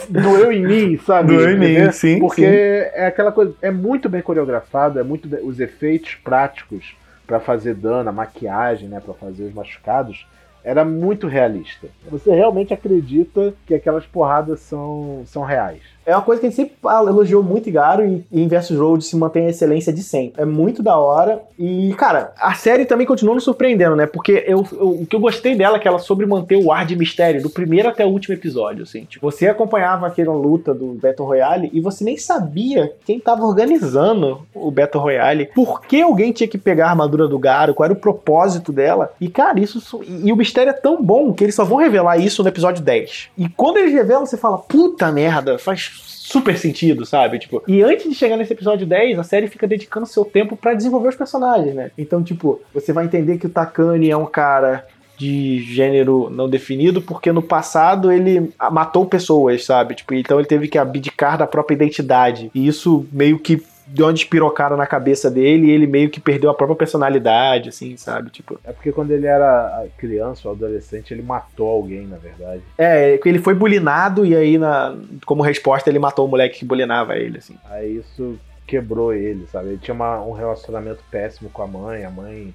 [0.09, 1.35] doeu em mim, sabe?
[1.35, 2.19] Doeu em mim, sim.
[2.19, 2.47] Porque sim.
[2.47, 7.75] é aquela coisa, é muito bem coreografado, é muito bem, os efeitos práticos para fazer
[7.75, 10.27] dano, a maquiagem, né, para fazer os machucados,
[10.65, 11.89] era muito realista.
[12.09, 15.83] Você realmente acredita que aquelas porradas são, são reais.
[16.07, 16.77] É uma coisa que a gente sempre
[17.09, 20.41] elogiou muito Garo e, e em Versus Road se mantém a excelência de sempre.
[20.41, 21.43] É muito da hora.
[21.59, 24.07] E, cara, a série também continua nos surpreendendo, né?
[24.07, 26.87] Porque eu, eu, o que eu gostei dela é que ela soube manter o ar
[26.87, 29.05] de mistério do primeiro até o último episódio, assim.
[29.05, 34.47] Tipo, você acompanhava aquela luta do Battle Royale e você nem sabia quem tava organizando
[34.55, 37.93] o Battle Royale, por que alguém tinha que pegar a armadura do Garo, qual era
[37.93, 39.13] o propósito dela.
[39.21, 40.01] E, cara, isso.
[40.05, 42.83] E, e o mistério é tão bom que eles só vão revelar isso no episódio
[42.83, 43.31] 10.
[43.37, 47.39] E quando eles revelam, você fala, puta merda, faz super sentido, sabe?
[47.39, 50.75] Tipo, e antes de chegar nesse episódio 10, a série fica dedicando seu tempo para
[50.75, 51.91] desenvolver os personagens, né?
[51.97, 54.85] Então, tipo, você vai entender que o Takane é um cara
[55.17, 59.95] de gênero não definido, porque no passado ele matou pessoas, sabe?
[59.95, 62.51] Tipo, então ele teve que abdicar da própria identidade.
[62.55, 66.51] E isso meio que deu uma despirocada na cabeça dele e ele meio que perdeu
[66.51, 68.31] a própria personalidade, assim, sabe?
[68.31, 68.59] Tipo.
[68.65, 72.63] É porque quando ele era criança ou adolescente, ele matou alguém, na verdade.
[72.77, 77.17] É, ele foi bulinado e aí, na, como resposta, ele matou o moleque que bulinava
[77.17, 77.57] ele, assim.
[77.71, 79.69] Aí isso quebrou ele, sabe?
[79.69, 82.53] Ele tinha uma, um relacionamento péssimo com a mãe, a mãe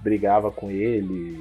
[0.00, 1.38] brigava com ele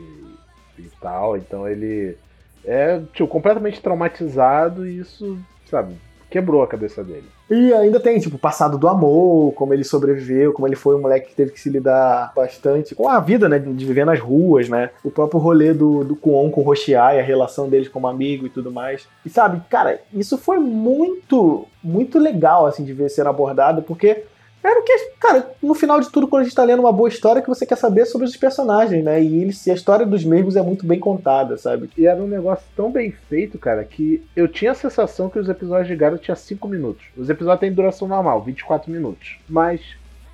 [0.78, 2.16] e tal, então ele
[2.64, 5.96] é, tipo, completamente traumatizado e isso, sabe,
[6.30, 7.26] quebrou a cabeça dele.
[7.52, 11.02] E ainda tem, tipo, o passado do amor, como ele sobreviveu, como ele foi um
[11.02, 13.60] moleque que teve que se lidar bastante com a vida, né?
[13.60, 14.90] De viver nas ruas, né?
[15.04, 18.50] O próprio rolê do, do Kuon com o Roshiai, a relação deles como amigo e
[18.50, 19.06] tudo mais.
[19.26, 24.24] E sabe, cara, isso foi muito, muito legal, assim, de ver ser abordado, porque
[24.64, 27.10] era o que, cara, no final de tudo, quando a gente tá lendo uma boa
[27.10, 29.22] história, que você quer saber sobre os personagens, né?
[29.22, 31.90] E eles, a história dos mesmos é muito bem contada, sabe?
[31.98, 35.50] E era um negócio tão bem feito, cara, que eu tinha a sensação que os
[35.50, 37.06] episódios de Garo tinham 5 minutos.
[37.18, 39.40] Os episódios têm duração normal, 24 minutos.
[39.50, 39.82] Mas,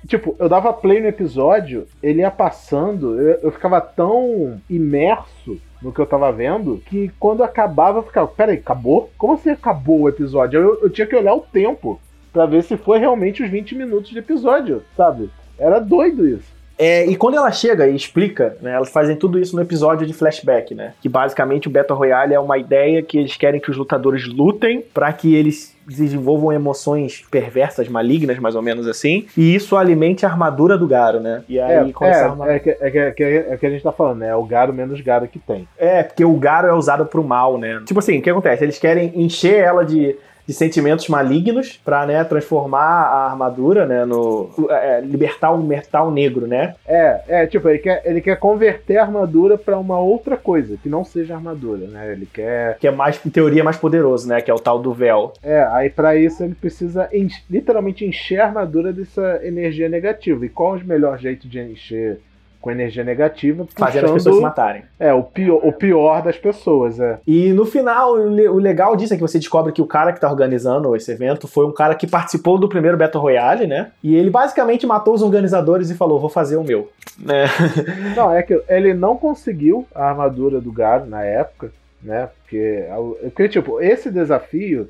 [0.06, 5.92] tipo, eu dava play no episódio, ele ia passando, eu, eu ficava tão imerso no
[5.92, 9.10] que eu tava vendo, que quando acabava eu ficava, peraí, acabou?
[9.16, 10.60] Como assim acabou o episódio?
[10.60, 11.98] Eu, eu tinha que olhar o tempo
[12.38, 15.28] para ver se foi realmente os 20 minutos de episódio, sabe?
[15.58, 16.56] Era doido isso.
[16.78, 20.12] É, e quando ela chega e explica, né, elas fazem tudo isso no episódio de
[20.12, 20.92] flashback, né?
[21.02, 24.84] Que basicamente o Battle Royale é uma ideia que eles querem que os lutadores lutem
[24.94, 30.28] para que eles desenvolvam emoções perversas, malignas, mais ou menos assim, e isso alimente a
[30.28, 31.42] armadura do Garo, né?
[31.48, 32.54] E aí, é, quando é, essa armadura...
[32.54, 34.28] é, que, é, que, é, que, é que a gente tá falando, né?
[34.28, 35.66] É o Garo menos Garo que tem.
[35.76, 37.82] É, porque o Garo é usado pro mal, né?
[37.84, 38.62] Tipo assim, o que acontece?
[38.62, 40.14] Eles querem encher ela de
[40.48, 46.46] de sentimentos malignos para né, transformar a armadura, né, no é, libertar o metal negro,
[46.46, 46.74] né?
[46.86, 50.88] É, é, tipo, ele quer, ele quer converter a armadura para uma outra coisa, que
[50.88, 52.12] não seja armadura, né?
[52.12, 54.94] Ele quer que é mais em teoria mais poderoso, né, que é o tal do
[54.94, 55.34] véu.
[55.42, 57.10] É, aí para isso ele precisa
[57.50, 60.46] literalmente encher a armadura dessa energia negativa.
[60.46, 62.20] E qual é o melhor jeito de encher
[62.60, 64.82] com energia negativa, fazendo as pessoas se matarem.
[64.98, 67.18] É, o pior, o pior das pessoas, é.
[67.26, 70.28] E no final, o legal disso é que você descobre que o cara que tá
[70.28, 73.92] organizando esse evento foi um cara que participou do primeiro Battle Royale, né?
[74.02, 76.90] E ele basicamente matou os organizadores e falou: vou fazer o meu.
[77.18, 77.46] Né?
[78.16, 82.28] Não, é que ele não conseguiu a armadura do Garo na época, né?
[82.42, 82.84] Porque,
[83.22, 84.88] porque, tipo, esse desafio,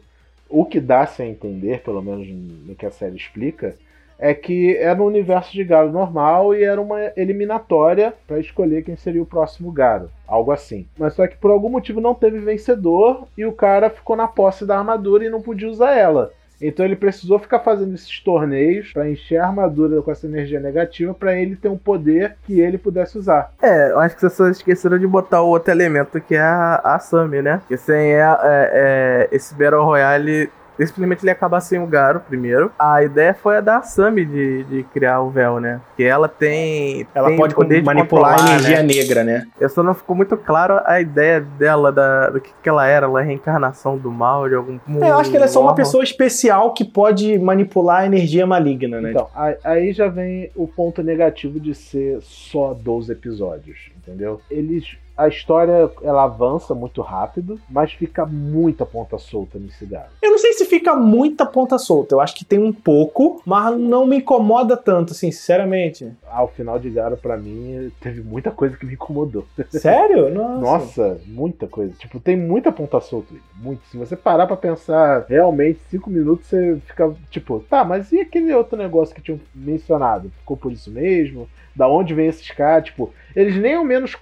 [0.48, 3.74] o que dá-se a entender, pelo menos no que a série explica,
[4.18, 8.96] é que era no universo de Garo normal e era uma eliminatória para escolher quem
[8.96, 10.86] seria o próximo Garo, algo assim.
[10.98, 14.66] Mas só que por algum motivo não teve vencedor e o cara ficou na posse
[14.66, 16.32] da armadura e não podia usar ela.
[16.60, 21.14] Então ele precisou ficar fazendo esses torneios para encher a armadura com essa energia negativa
[21.14, 23.52] para ele ter um poder que ele pudesse usar.
[23.62, 26.98] É, eu acho que vocês esqueceram de botar o outro elemento que é a, a
[26.98, 27.62] Sami, né?
[27.68, 30.50] Que sem é, é, é, esse Battle Royale
[30.86, 32.70] simplesmente ele acaba sem o Garo primeiro.
[32.78, 35.80] A ideia foi a da Sami de, de criar o véu, né?
[35.96, 37.06] Que ela tem.
[37.14, 38.94] Ela tem pode poder manipular a energia né?
[38.94, 39.46] negra, né?
[39.60, 43.06] Eu só não ficou muito claro a ideia dela, da, do que, que ela era.
[43.06, 44.78] Ela é reencarnação do mal, de algum.
[45.00, 48.46] É, eu acho que ela é só uma pessoa especial que pode manipular a energia
[48.46, 49.10] maligna, né?
[49.10, 49.28] Então,
[49.64, 54.40] aí já vem o ponto negativo de ser só 12 episódios, entendeu?
[54.50, 60.10] Eles a história ela avança muito rápido, mas fica muita ponta solta nesse garo.
[60.22, 63.76] Eu não sei se fica muita ponta solta, eu acho que tem um pouco, mas
[63.76, 66.12] não me incomoda tanto, assim, sinceramente.
[66.30, 69.44] Ao final de Garo, para mim, teve muita coisa que me incomodou.
[69.70, 70.32] Sério?
[70.32, 70.60] Nossa.
[70.60, 71.92] Nossa, muita coisa.
[71.98, 73.34] Tipo, tem muita ponta solta.
[73.56, 73.84] Muito.
[73.88, 78.54] Se você parar para pensar realmente, cinco minutos você fica tipo, tá, mas e aquele
[78.54, 80.30] outro negócio que tinham mencionado?
[80.38, 81.48] Ficou por isso mesmo?
[81.78, 84.16] da onde vem esses caras, tipo, eles nem ao menos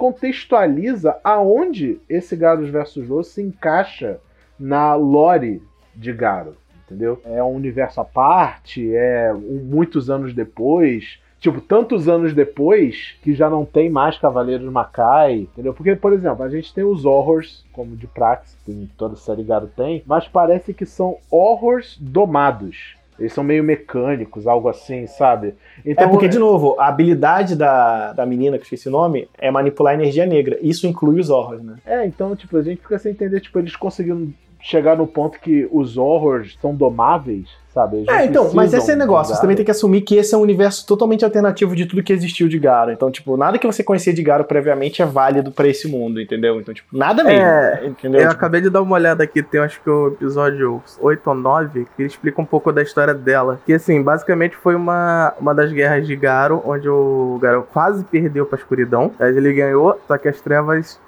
[0.87, 4.21] contextualiza aonde esse Garus versus Joe se encaixa
[4.59, 5.61] na lore
[5.95, 7.21] de Garo, entendeu?
[7.25, 13.35] É um universo à parte, é um, muitos anos depois, tipo, tantos anos depois que
[13.35, 15.75] já não tem mais Cavaleiros Macai, entendeu?
[15.75, 19.69] Porque, por exemplo, a gente tem os horrors, como de Praxis, que toda série Garo
[19.75, 22.97] tem, mas parece que são horrors domados.
[23.19, 25.55] Eles são meio mecânicos, algo assim, sabe?
[25.85, 29.29] Então, é porque, de novo, a habilidade da, da menina, que eu esqueci o nome,
[29.39, 30.59] é manipular energia negra.
[30.61, 31.77] Isso inclui os horrors, né?
[31.87, 34.29] É, então, tipo, a gente fica sem entender, tipo, eles conseguiram
[34.61, 38.07] chegar no ponto que os horrors são domáveis, sabe?
[38.09, 39.35] É, então, mas esse é o negócio.
[39.35, 42.11] Você também tem que assumir que esse é um universo totalmente alternativo de tudo que
[42.11, 42.91] existiu de Garo.
[42.91, 46.59] Então, tipo, nada que você conhecia de Garo previamente é válido para esse mundo, entendeu?
[46.59, 47.45] Então, tipo, nada mesmo.
[47.45, 48.23] É, entendeu?
[48.23, 48.39] Eu tipo...
[48.39, 52.03] acabei de dar uma olhada aqui, tem acho que o episódio 8 ou 9, que
[52.03, 53.61] explica um pouco da história dela.
[53.67, 58.47] Que, assim, basicamente foi uma, uma das guerras de Garo, onde o Garo quase perdeu
[58.47, 59.13] pra escuridão.
[59.19, 60.99] Mas ele ganhou, só que as trevas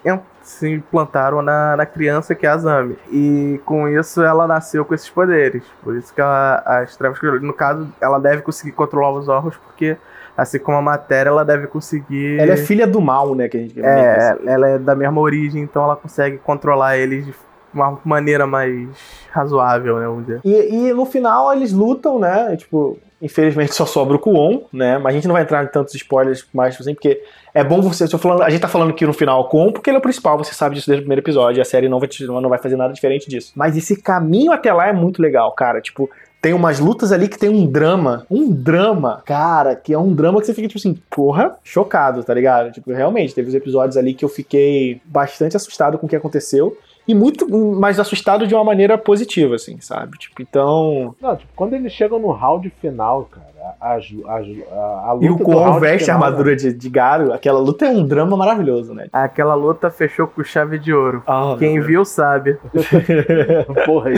[0.49, 2.97] se implantaram na, na criança que é a Zami.
[3.13, 5.63] E com isso ela nasceu com esses poderes.
[5.83, 9.97] Por isso que ela, as trevas, no caso, ela deve conseguir controlar os órgãos, porque
[10.37, 12.39] assim como a matéria, ela deve conseguir.
[12.39, 13.49] Ela é filha do mal, né?
[13.49, 17.35] Que a gente é, ela é da mesma origem, então ela consegue controlar eles de
[17.75, 18.89] uma maneira mais
[19.31, 20.07] razoável, né?
[20.07, 20.41] Vamos dizer.
[20.45, 22.57] E, e no final eles lutam, né?
[22.57, 24.97] Tipo, Infelizmente só sobra o Kuon, né?
[24.99, 27.21] Mas a gente não vai entrar em tantos spoilers mais assim, porque
[27.53, 28.07] é bom você.
[28.17, 30.39] Falando, a gente tá falando aqui no final o Kuon, porque ele é o principal,
[30.39, 32.93] você sabe disso desde o primeiro episódio, a série não vai, não vai fazer nada
[32.93, 33.53] diferente disso.
[33.57, 35.81] Mas esse caminho até lá é muito legal, cara.
[35.81, 36.09] Tipo,
[36.41, 38.25] tem umas lutas ali que tem um drama.
[38.31, 42.33] Um drama, cara, que é um drama que você fica, tipo assim, porra, chocado, tá
[42.33, 42.71] ligado?
[42.71, 46.77] Tipo, realmente, teve os episódios ali que eu fiquei bastante assustado com o que aconteceu
[47.09, 50.19] e muito mais assustado de uma maneira positiva, assim, sabe?
[50.19, 51.17] Tipo, então.
[51.19, 53.47] Não, tipo, quando eles chegam no round final, cara,
[53.81, 55.19] a, a, a.
[55.21, 58.95] E o Kwon veste a armadura de, de Garo, aquela luta é um drama maravilhoso,
[58.95, 59.07] né?
[59.13, 61.23] Aquela luta fechou com chave de ouro.
[61.27, 62.59] Oh, Quem viu sabe.
[63.85, 64.17] Porra aí.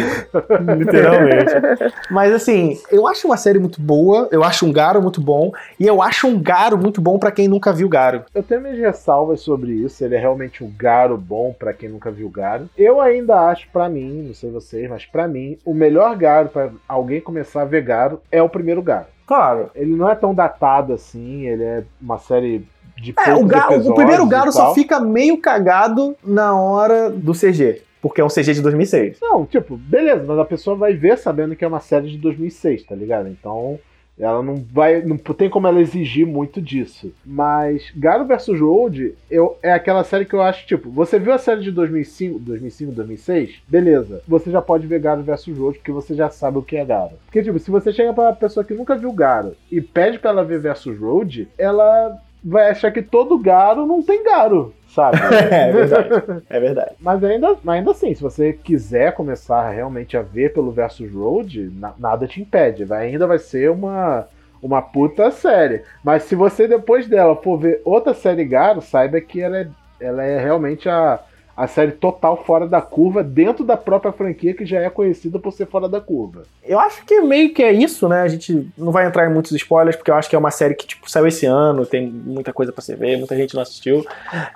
[0.79, 1.53] Literalmente.
[2.11, 5.87] Mas assim, eu acho uma série muito boa, eu acho um Garo muito bom, e
[5.87, 8.25] eu acho um Garo muito bom para quem nunca viu Garo.
[8.35, 12.11] Eu tenho minhas ressalvas sobre isso, ele é realmente um Garo bom para quem nunca
[12.11, 12.69] viu Garo.
[12.77, 16.71] Eu ainda acho, para mim, não sei vocês, mas para mim, o melhor Garo para
[16.89, 19.07] alguém começar a ver Garo é o primeiro Garo.
[19.31, 19.71] Claro.
[19.77, 22.67] Ele não é tão datado assim, ele é uma série
[22.97, 27.33] de É, o, Garo, o episódios primeiro Garo só fica meio cagado na hora do
[27.33, 27.81] CG.
[28.03, 29.19] Porque é um CG de 2006.
[29.23, 32.83] Não, tipo, beleza, mas a pessoa vai ver sabendo que é uma série de 2006,
[32.83, 33.29] tá ligado?
[33.29, 33.79] Então,
[34.21, 35.03] ela não vai.
[35.03, 37.13] Não tem como ela exigir muito disso.
[37.25, 41.39] Mas Garo vs Road eu, é aquela série que eu acho, tipo, você viu a
[41.39, 43.63] série de 2005, 2005, 2006?
[43.67, 44.23] Beleza.
[44.29, 47.13] Você já pode ver Garo vs Road porque você já sabe o que é Garo.
[47.27, 50.31] Porque, tipo, se você chega pra uma pessoa que nunca viu Garo e pede pra
[50.31, 55.19] ela ver vs Road, ela vai achar que todo Garo não tem Garo, sabe?
[55.51, 56.43] É verdade.
[56.49, 56.91] É verdade.
[57.01, 61.95] Mas ainda, ainda assim, se você quiser começar realmente a ver pelo Versus Road, na-
[61.99, 62.85] nada te impede.
[62.85, 64.27] Vai, ainda vai ser uma,
[64.63, 65.83] uma puta série.
[66.05, 69.69] Mas se você depois dela for ver outra série Garo, saiba que ela é,
[70.01, 71.21] ela é realmente a,
[71.61, 75.53] a série total fora da curva, dentro da própria franquia que já é conhecida por
[75.53, 76.45] ser fora da curva.
[76.65, 78.23] Eu acho que meio que é isso, né?
[78.23, 80.75] A gente não vai entrar em muitos spoilers, porque eu acho que é uma série
[80.75, 84.07] que, tipo, saiu esse ano, tem muita coisa pra você ver, muita gente não assistiu.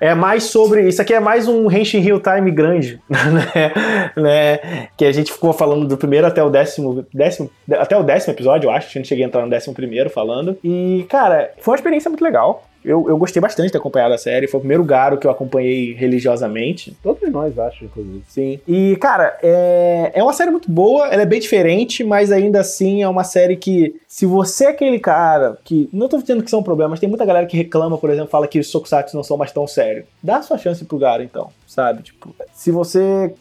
[0.01, 0.89] É mais sobre.
[0.89, 3.71] Isso aqui é mais um Henshin Real Time grande, né?
[4.15, 4.87] né?
[4.97, 7.51] Que a gente ficou falando do primeiro até o décimo, décimo.
[7.71, 8.87] Até o décimo episódio, eu acho.
[8.87, 10.57] A gente cheguei a entrar no décimo primeiro falando.
[10.63, 12.63] E, cara, foi uma experiência muito legal.
[12.85, 14.47] Eu, eu gostei bastante de ter acompanhado a série.
[14.47, 16.95] Foi o primeiro Garo que eu acompanhei religiosamente.
[17.01, 18.23] Todos nós, acho, inclusive.
[18.27, 18.59] Sim.
[18.67, 23.01] E, cara, é, é uma série muito boa, ela é bem diferente, mas ainda assim
[23.01, 25.89] é uma série que, se você é aquele cara que.
[25.91, 28.59] Não tô dizendo que são problemas, tem muita galera que reclama, por exemplo, fala que
[28.59, 30.05] os Tokusatsu não são mais tão sérios.
[30.21, 32.03] Dá a sua chance pro Garo, então, sabe?
[32.03, 33.33] Tipo, se você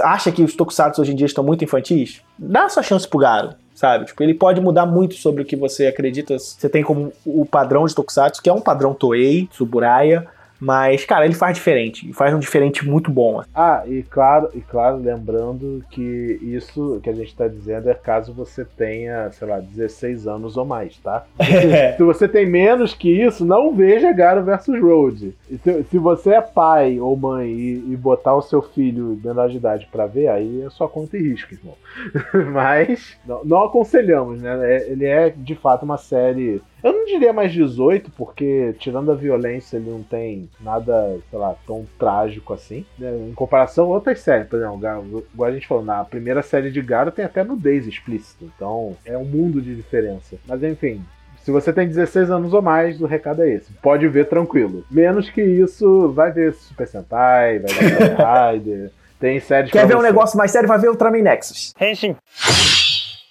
[0.00, 3.18] acha que os Tokusatsu hoje em dia estão muito infantis, dá a sua chance pro
[3.18, 3.50] Garo.
[3.80, 4.04] Sabe?
[4.04, 6.38] Tipo, ele pode mudar muito sobre o que você acredita.
[6.38, 10.26] Você tem como o padrão de Tokusatsu, que é um padrão Toei, Tsuburaya,
[10.60, 12.08] mas, cara, ele faz diferente.
[12.08, 13.42] E faz um diferente muito bom.
[13.54, 18.32] Ah, e claro, e claro, lembrando que isso que a gente tá dizendo é caso
[18.32, 21.24] você tenha, sei lá, 16 anos ou mais, tá?
[21.96, 25.34] se você tem menos que isso, não veja Garo vs Road.
[25.62, 29.56] Se, se você é pai ou mãe e, e botar o seu filho menor de
[29.56, 31.74] idade pra ver, aí é só conta e risco, irmão.
[32.52, 34.76] Mas não, não aconselhamos, né?
[34.76, 36.60] É- ele é de fato uma série.
[36.82, 41.54] Eu não diria mais 18, porque tirando a violência ele não tem nada, sei lá,
[41.66, 42.84] tão trágico assim.
[42.98, 43.10] né?
[43.28, 46.80] Em comparação a outras séries, por exemplo, igual a gente falou, na primeira série de
[46.80, 48.44] Garo tem até nudez explícita.
[48.44, 50.36] Então é um mundo de diferença.
[50.46, 51.02] Mas enfim,
[51.42, 53.72] se você tem 16 anos ou mais, o recado é esse.
[53.82, 54.84] Pode ver tranquilo.
[54.90, 58.16] Menos que isso, vai ver Super Sentai, vai ver
[58.54, 58.90] Rider.
[59.18, 60.06] Tem séries Quer pra ver um você.
[60.06, 60.66] negócio mais sério?
[60.68, 61.74] Vai ver Ultraman Nexus.
[61.78, 62.16] Henshin.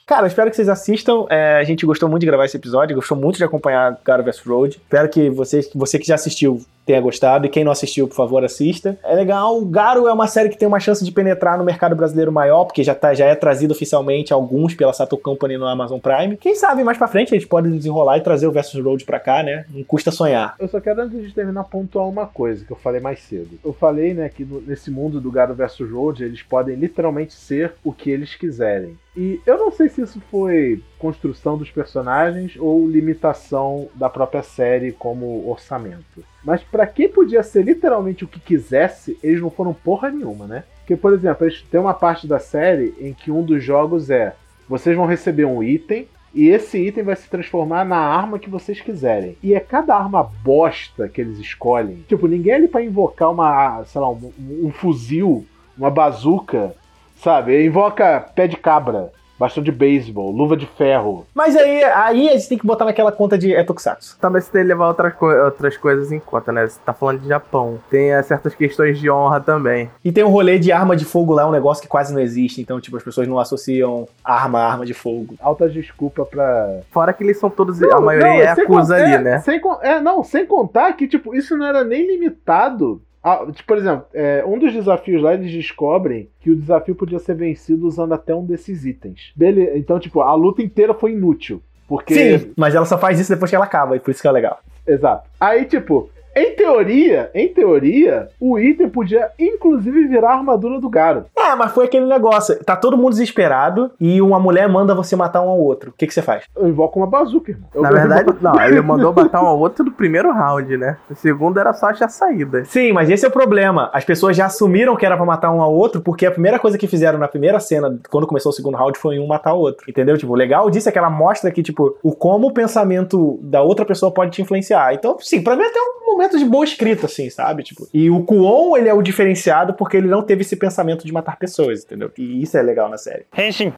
[0.10, 1.28] Cara, espero que vocês assistam.
[1.30, 4.40] É, a gente gostou muito de gravar esse episódio, gostou muito de acompanhar Garo vs
[4.40, 4.82] Road.
[4.84, 7.46] Espero que você, que você que já assistiu tenha gostado.
[7.46, 8.98] E quem não assistiu, por favor, assista.
[9.04, 9.64] É legal.
[9.66, 12.84] Garo é uma série que tem uma chance de penetrar no mercado brasileiro maior, porque
[12.84, 16.36] já, tá, já é trazido oficialmente alguns pela Sato Company no Amazon Prime.
[16.38, 19.20] Quem sabe mais pra frente a gente pode desenrolar e trazer o Versus Road pra
[19.20, 19.66] cá, né?
[19.70, 20.56] Não custa sonhar.
[20.60, 23.60] Eu só quero, antes de terminar, pontuar uma coisa que eu falei mais cedo.
[23.64, 27.74] Eu falei, né, que no- nesse mundo do Garo vs Road, eles podem literalmente ser
[27.84, 28.98] o que eles quiserem.
[29.16, 34.92] E eu não sei se isso foi construção dos personagens ou limitação da própria série
[34.92, 36.24] como orçamento.
[36.44, 40.64] Mas pra quem podia ser literalmente o que quisesse, eles não foram porra nenhuma, né?
[40.80, 44.36] Porque, por exemplo, eles tem uma parte da série em que um dos jogos é
[44.68, 48.80] vocês vão receber um item e esse item vai se transformar na arma que vocês
[48.80, 49.36] quiserem.
[49.42, 52.04] E é cada arma bosta que eles escolhem.
[52.08, 55.46] Tipo, ninguém é ali pra invocar uma, sei lá, um, um fuzil,
[55.78, 56.76] uma bazuca,
[57.16, 57.66] sabe?
[57.66, 61.26] Invoca pé de cabra, bastão de beisebol, luva de ferro.
[61.34, 64.18] Mas aí, aí a gente tem que botar naquela conta de é Tokusatsu.
[64.20, 66.68] Também você tem que levar outras, co- outras coisas em conta, né?
[66.68, 67.80] Você tá falando de Japão.
[67.90, 69.90] Tem eh, certas questões de honra também.
[70.04, 72.62] E tem um rolê de arma de fogo lá, um negócio que quase não existe.
[72.62, 75.36] Então, tipo, as pessoas não associam arma a arma de fogo.
[75.40, 76.80] Alta desculpa pra.
[76.92, 77.80] Fora que eles são todos.
[77.80, 79.40] Não, a maioria não, é sem acusa ali, é, né?
[79.40, 83.02] Sem, con- é, não, sem contar que, tipo, isso não era nem limitado.
[83.24, 87.20] A- tipo, por exemplo, é, um dos desafios lá, eles descobrem que o desafio podia
[87.20, 89.32] ser vencido usando até um desses itens.
[89.36, 91.62] Beleza, então, tipo, a luta inteira foi inútil.
[91.88, 92.14] Porque.
[92.14, 94.32] Sim, mas ela só faz isso depois que ela acaba, e por isso que é
[94.32, 94.60] legal.
[94.86, 95.28] Exato.
[95.40, 101.26] Aí, tipo, em teoria, em teoria, o item podia inclusive virar a armadura do Garo.
[101.38, 102.56] É, mas foi aquele negócio.
[102.64, 105.90] Tá todo mundo desesperado e uma mulher manda você matar um ao outro.
[105.92, 106.44] O que, que você faz?
[106.56, 107.68] Eu invoco uma bazuca, irmão.
[107.74, 110.98] Eu- Na verdade, não, ele mandou matar um ao outro no primeiro round, né?
[111.10, 112.64] O segundo era só achar saída.
[112.66, 113.90] Sim, mas esse é o problema.
[113.94, 116.78] As pessoas já assumiram que era pra matar um ao outro, porque a primeira coisa
[116.78, 119.86] que fizeram na primeira cena, quando começou o segundo round, foi um matar o outro.
[119.90, 120.18] Entendeu?
[120.18, 123.62] Tipo, o legal disso é que ela mostra que, tipo, o como o pensamento da
[123.62, 124.94] outra pessoa pode te influenciar.
[124.94, 127.64] Então, sim, pra mim até um momento de boa escrita, assim, sabe?
[127.64, 131.12] Tipo, e o Kuon, ele é o diferenciado porque ele não teve esse pensamento de
[131.12, 132.12] matar pessoas, entendeu?
[132.18, 133.26] E isso é legal na série.
[133.38, 133.74] Henshin.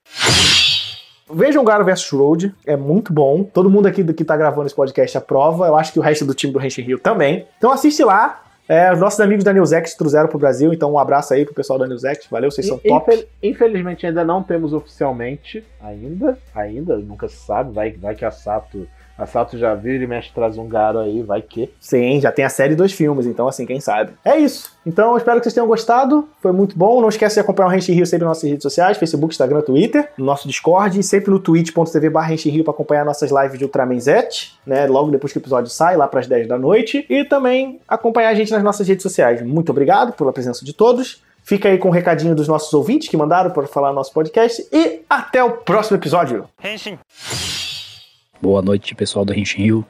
[1.34, 3.44] Vejam Garo vs Road, é muito bom.
[3.44, 5.68] Todo mundo aqui que tá gravando esse podcast aprova.
[5.68, 7.48] Eu acho que o resto do time do Henshin Rio também.
[7.58, 8.44] Então assiste lá.
[8.68, 11.78] É, os nossos amigos da Newsect trouxeram pro Brasil, então um abraço aí pro pessoal
[11.78, 12.30] da Newsect.
[12.32, 13.12] Valeu, vocês são top.
[13.14, 18.32] Infel- infelizmente ainda não temos oficialmente, ainda, ainda, nunca se sabe, vai, vai que a
[18.32, 18.88] Sato,
[19.22, 21.72] a Sato já vira e mexe traz um garo aí, vai que.
[21.80, 24.14] Sim, já tem a série dos filmes, então assim, quem sabe.
[24.26, 24.72] É isso.
[24.84, 26.28] Então, eu espero que vocês tenham gostado.
[26.42, 27.00] Foi muito bom.
[27.00, 30.10] Não esquece de acompanhar o Renshin Rio sempre nas nossas redes sociais, Facebook, Instagram, Twitter,
[30.18, 34.00] no nosso Discord e sempre no twitch.tv barra Rio para acompanhar nossas lives de Ultraman
[34.00, 34.28] Z,
[34.66, 34.88] né?
[34.88, 37.06] Logo depois que o episódio sai, lá pras 10 da noite.
[37.08, 39.42] E também acompanhar a gente nas nossas redes sociais.
[39.44, 41.22] Muito obrigado pela presença de todos.
[41.44, 44.68] Fica aí com o recadinho dos nossos ouvintes que mandaram para falar no nosso podcast.
[44.72, 46.48] E até o próximo episódio.
[48.42, 49.86] Boa noite, pessoal do Renshin Rio.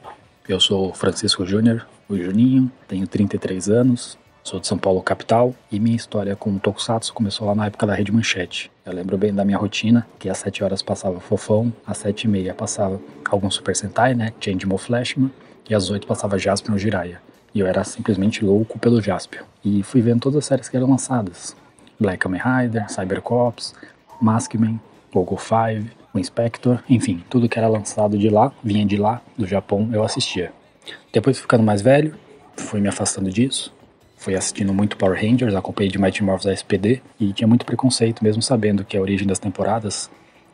[0.46, 5.80] Eu sou Francisco Júnior, o Juninho, tenho 33 anos, sou de São Paulo, capital, e
[5.80, 8.70] minha história com o Tokusatsu começou lá na época da Rede Manchete.
[8.86, 12.28] Eu lembro bem da minha rotina, que às 7 horas passava Fofão, às 7 e
[12.28, 13.00] meia passava
[13.30, 15.32] algum Super Sentai, né, Changeman Flashman,
[15.70, 17.22] e às 8 passava Jaspion Jiraiya.
[17.56, 19.46] E eu era simplesmente louco pelo Jaspion.
[19.64, 21.56] E fui vendo todas as séries que eram lançadas.
[21.98, 23.74] Black Kamen Rider, Cybercops,
[24.22, 24.78] Maskman,
[25.14, 29.48] Gogo 5, o Inspector, enfim, tudo que era lançado de lá, vinha de lá, do
[29.48, 30.52] Japão, eu assistia.
[31.12, 32.16] Depois ficando mais velho,
[32.56, 33.74] fui me afastando disso,
[34.18, 38.24] fui assistindo muito Power Rangers, acompanhei de Mighty Morphs da SPD e tinha muito preconceito,
[38.24, 40.10] mesmo sabendo que a origem das temporadas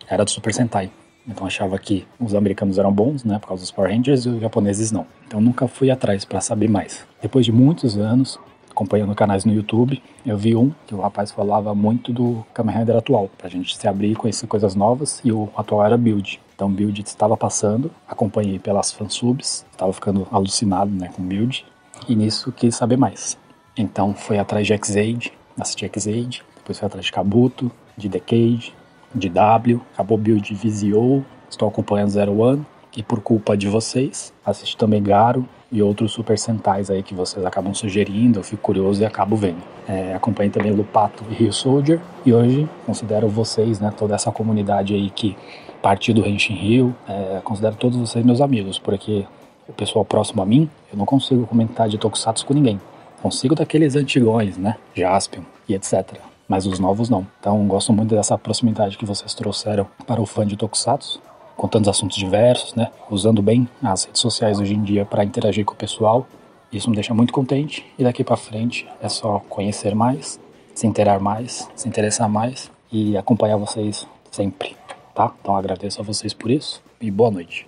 [0.08, 0.91] era do Super Sentai.
[1.28, 4.39] Então achava que os americanos eram bons, né, por causa dos Power Rangers e os
[4.39, 5.05] japoneses não.
[5.28, 7.05] Então nunca fui atrás para saber mais.
[7.22, 8.39] Depois de muitos anos,
[8.78, 12.96] acompanhando canais no YouTube, eu vi um que o rapaz falava muito do Kamen Rider
[12.96, 16.40] atual, pra gente se abrir e conhecer coisas novas, e o atual era Build.
[16.54, 21.66] Então Build estava passando, acompanhei pelas fansubs, estava ficando alucinado né, com Build,
[22.08, 23.36] e nisso quis saber mais.
[23.76, 28.76] Então foi atrás de X-Aid, assisti X-Aid, depois foi atrás de Kabuto, de Decade,
[29.14, 32.64] de W, acabou Build Vizio, estou acompanhando Zero One,
[32.96, 37.45] e por culpa de vocês, assisti também Garo e outros Super Sentais aí que vocês
[37.45, 39.61] acabam sugerindo, eu fico curioso e acabo vendo.
[39.88, 44.93] É, acompanhei também Lupato e Rio Soldier, e hoje considero vocês, né, toda essa comunidade
[44.93, 45.38] aí que
[45.82, 49.26] partiu do Henshin Rio, é, considero todos vocês meus amigos, porque
[49.68, 52.80] o pessoal próximo a mim, eu não consigo comentar de Tokusatsu com ninguém.
[53.22, 56.20] Consigo daqueles antigões, né, Jaspion e etc.
[56.47, 57.28] Mas os novos não.
[57.39, 61.22] Então gosto muito dessa proximidade que vocês trouxeram para o fã de Tokusatsu
[61.58, 62.91] contando assuntos diversos, né?
[63.10, 66.28] Usando bem as redes sociais hoje em dia para interagir com o pessoal.
[66.72, 70.39] Isso me deixa muito contente e daqui para frente é só conhecer mais,
[70.76, 74.78] se interar mais, se interessar mais e acompanhar vocês sempre,
[75.16, 75.34] tá?
[75.41, 77.68] Então agradeço a vocês por isso e boa noite.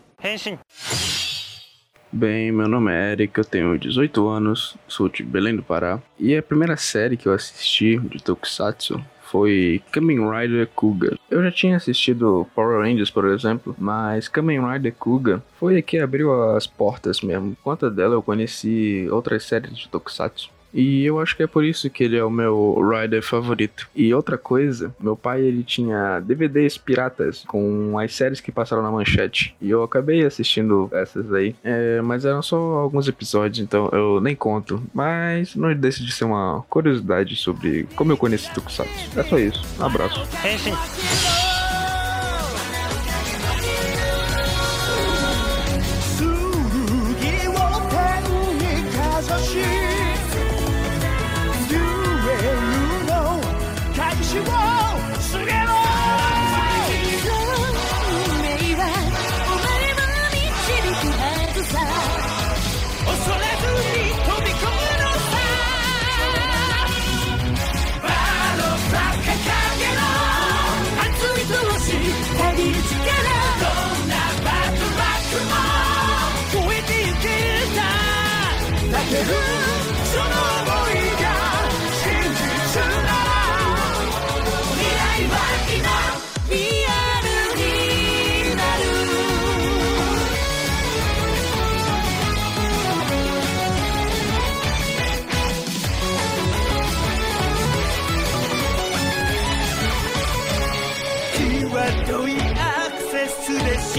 [2.11, 6.01] Bem, meu nome é Eric, eu tenho 18 anos, sou de Belém do Pará.
[6.19, 8.99] E a primeira série que eu assisti de Tokusatsu
[9.29, 11.17] foi Kamen Rider Kuga.
[11.29, 15.99] Eu já tinha assistido Power Rangers, por exemplo, mas Kamen Rider Kuga foi a que
[15.99, 17.55] abriu as portas mesmo.
[17.55, 20.49] Por conta dela eu conheci outras séries de Tokusatsu.
[20.73, 23.87] E eu acho que é por isso que ele é o meu rider favorito.
[23.95, 28.91] E outra coisa, meu pai ele tinha DVDs piratas com as séries que passaram na
[28.91, 29.55] manchete.
[29.61, 31.55] E eu acabei assistindo essas aí.
[31.63, 34.81] É, mas eram só alguns episódios, então eu nem conto.
[34.93, 39.19] Mas não deixa de ser uma curiosidade sobre como eu conheci Tokusatsu.
[39.19, 39.61] É só isso.
[39.79, 40.19] Um abraço.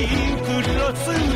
[0.01, 1.30] シンクロする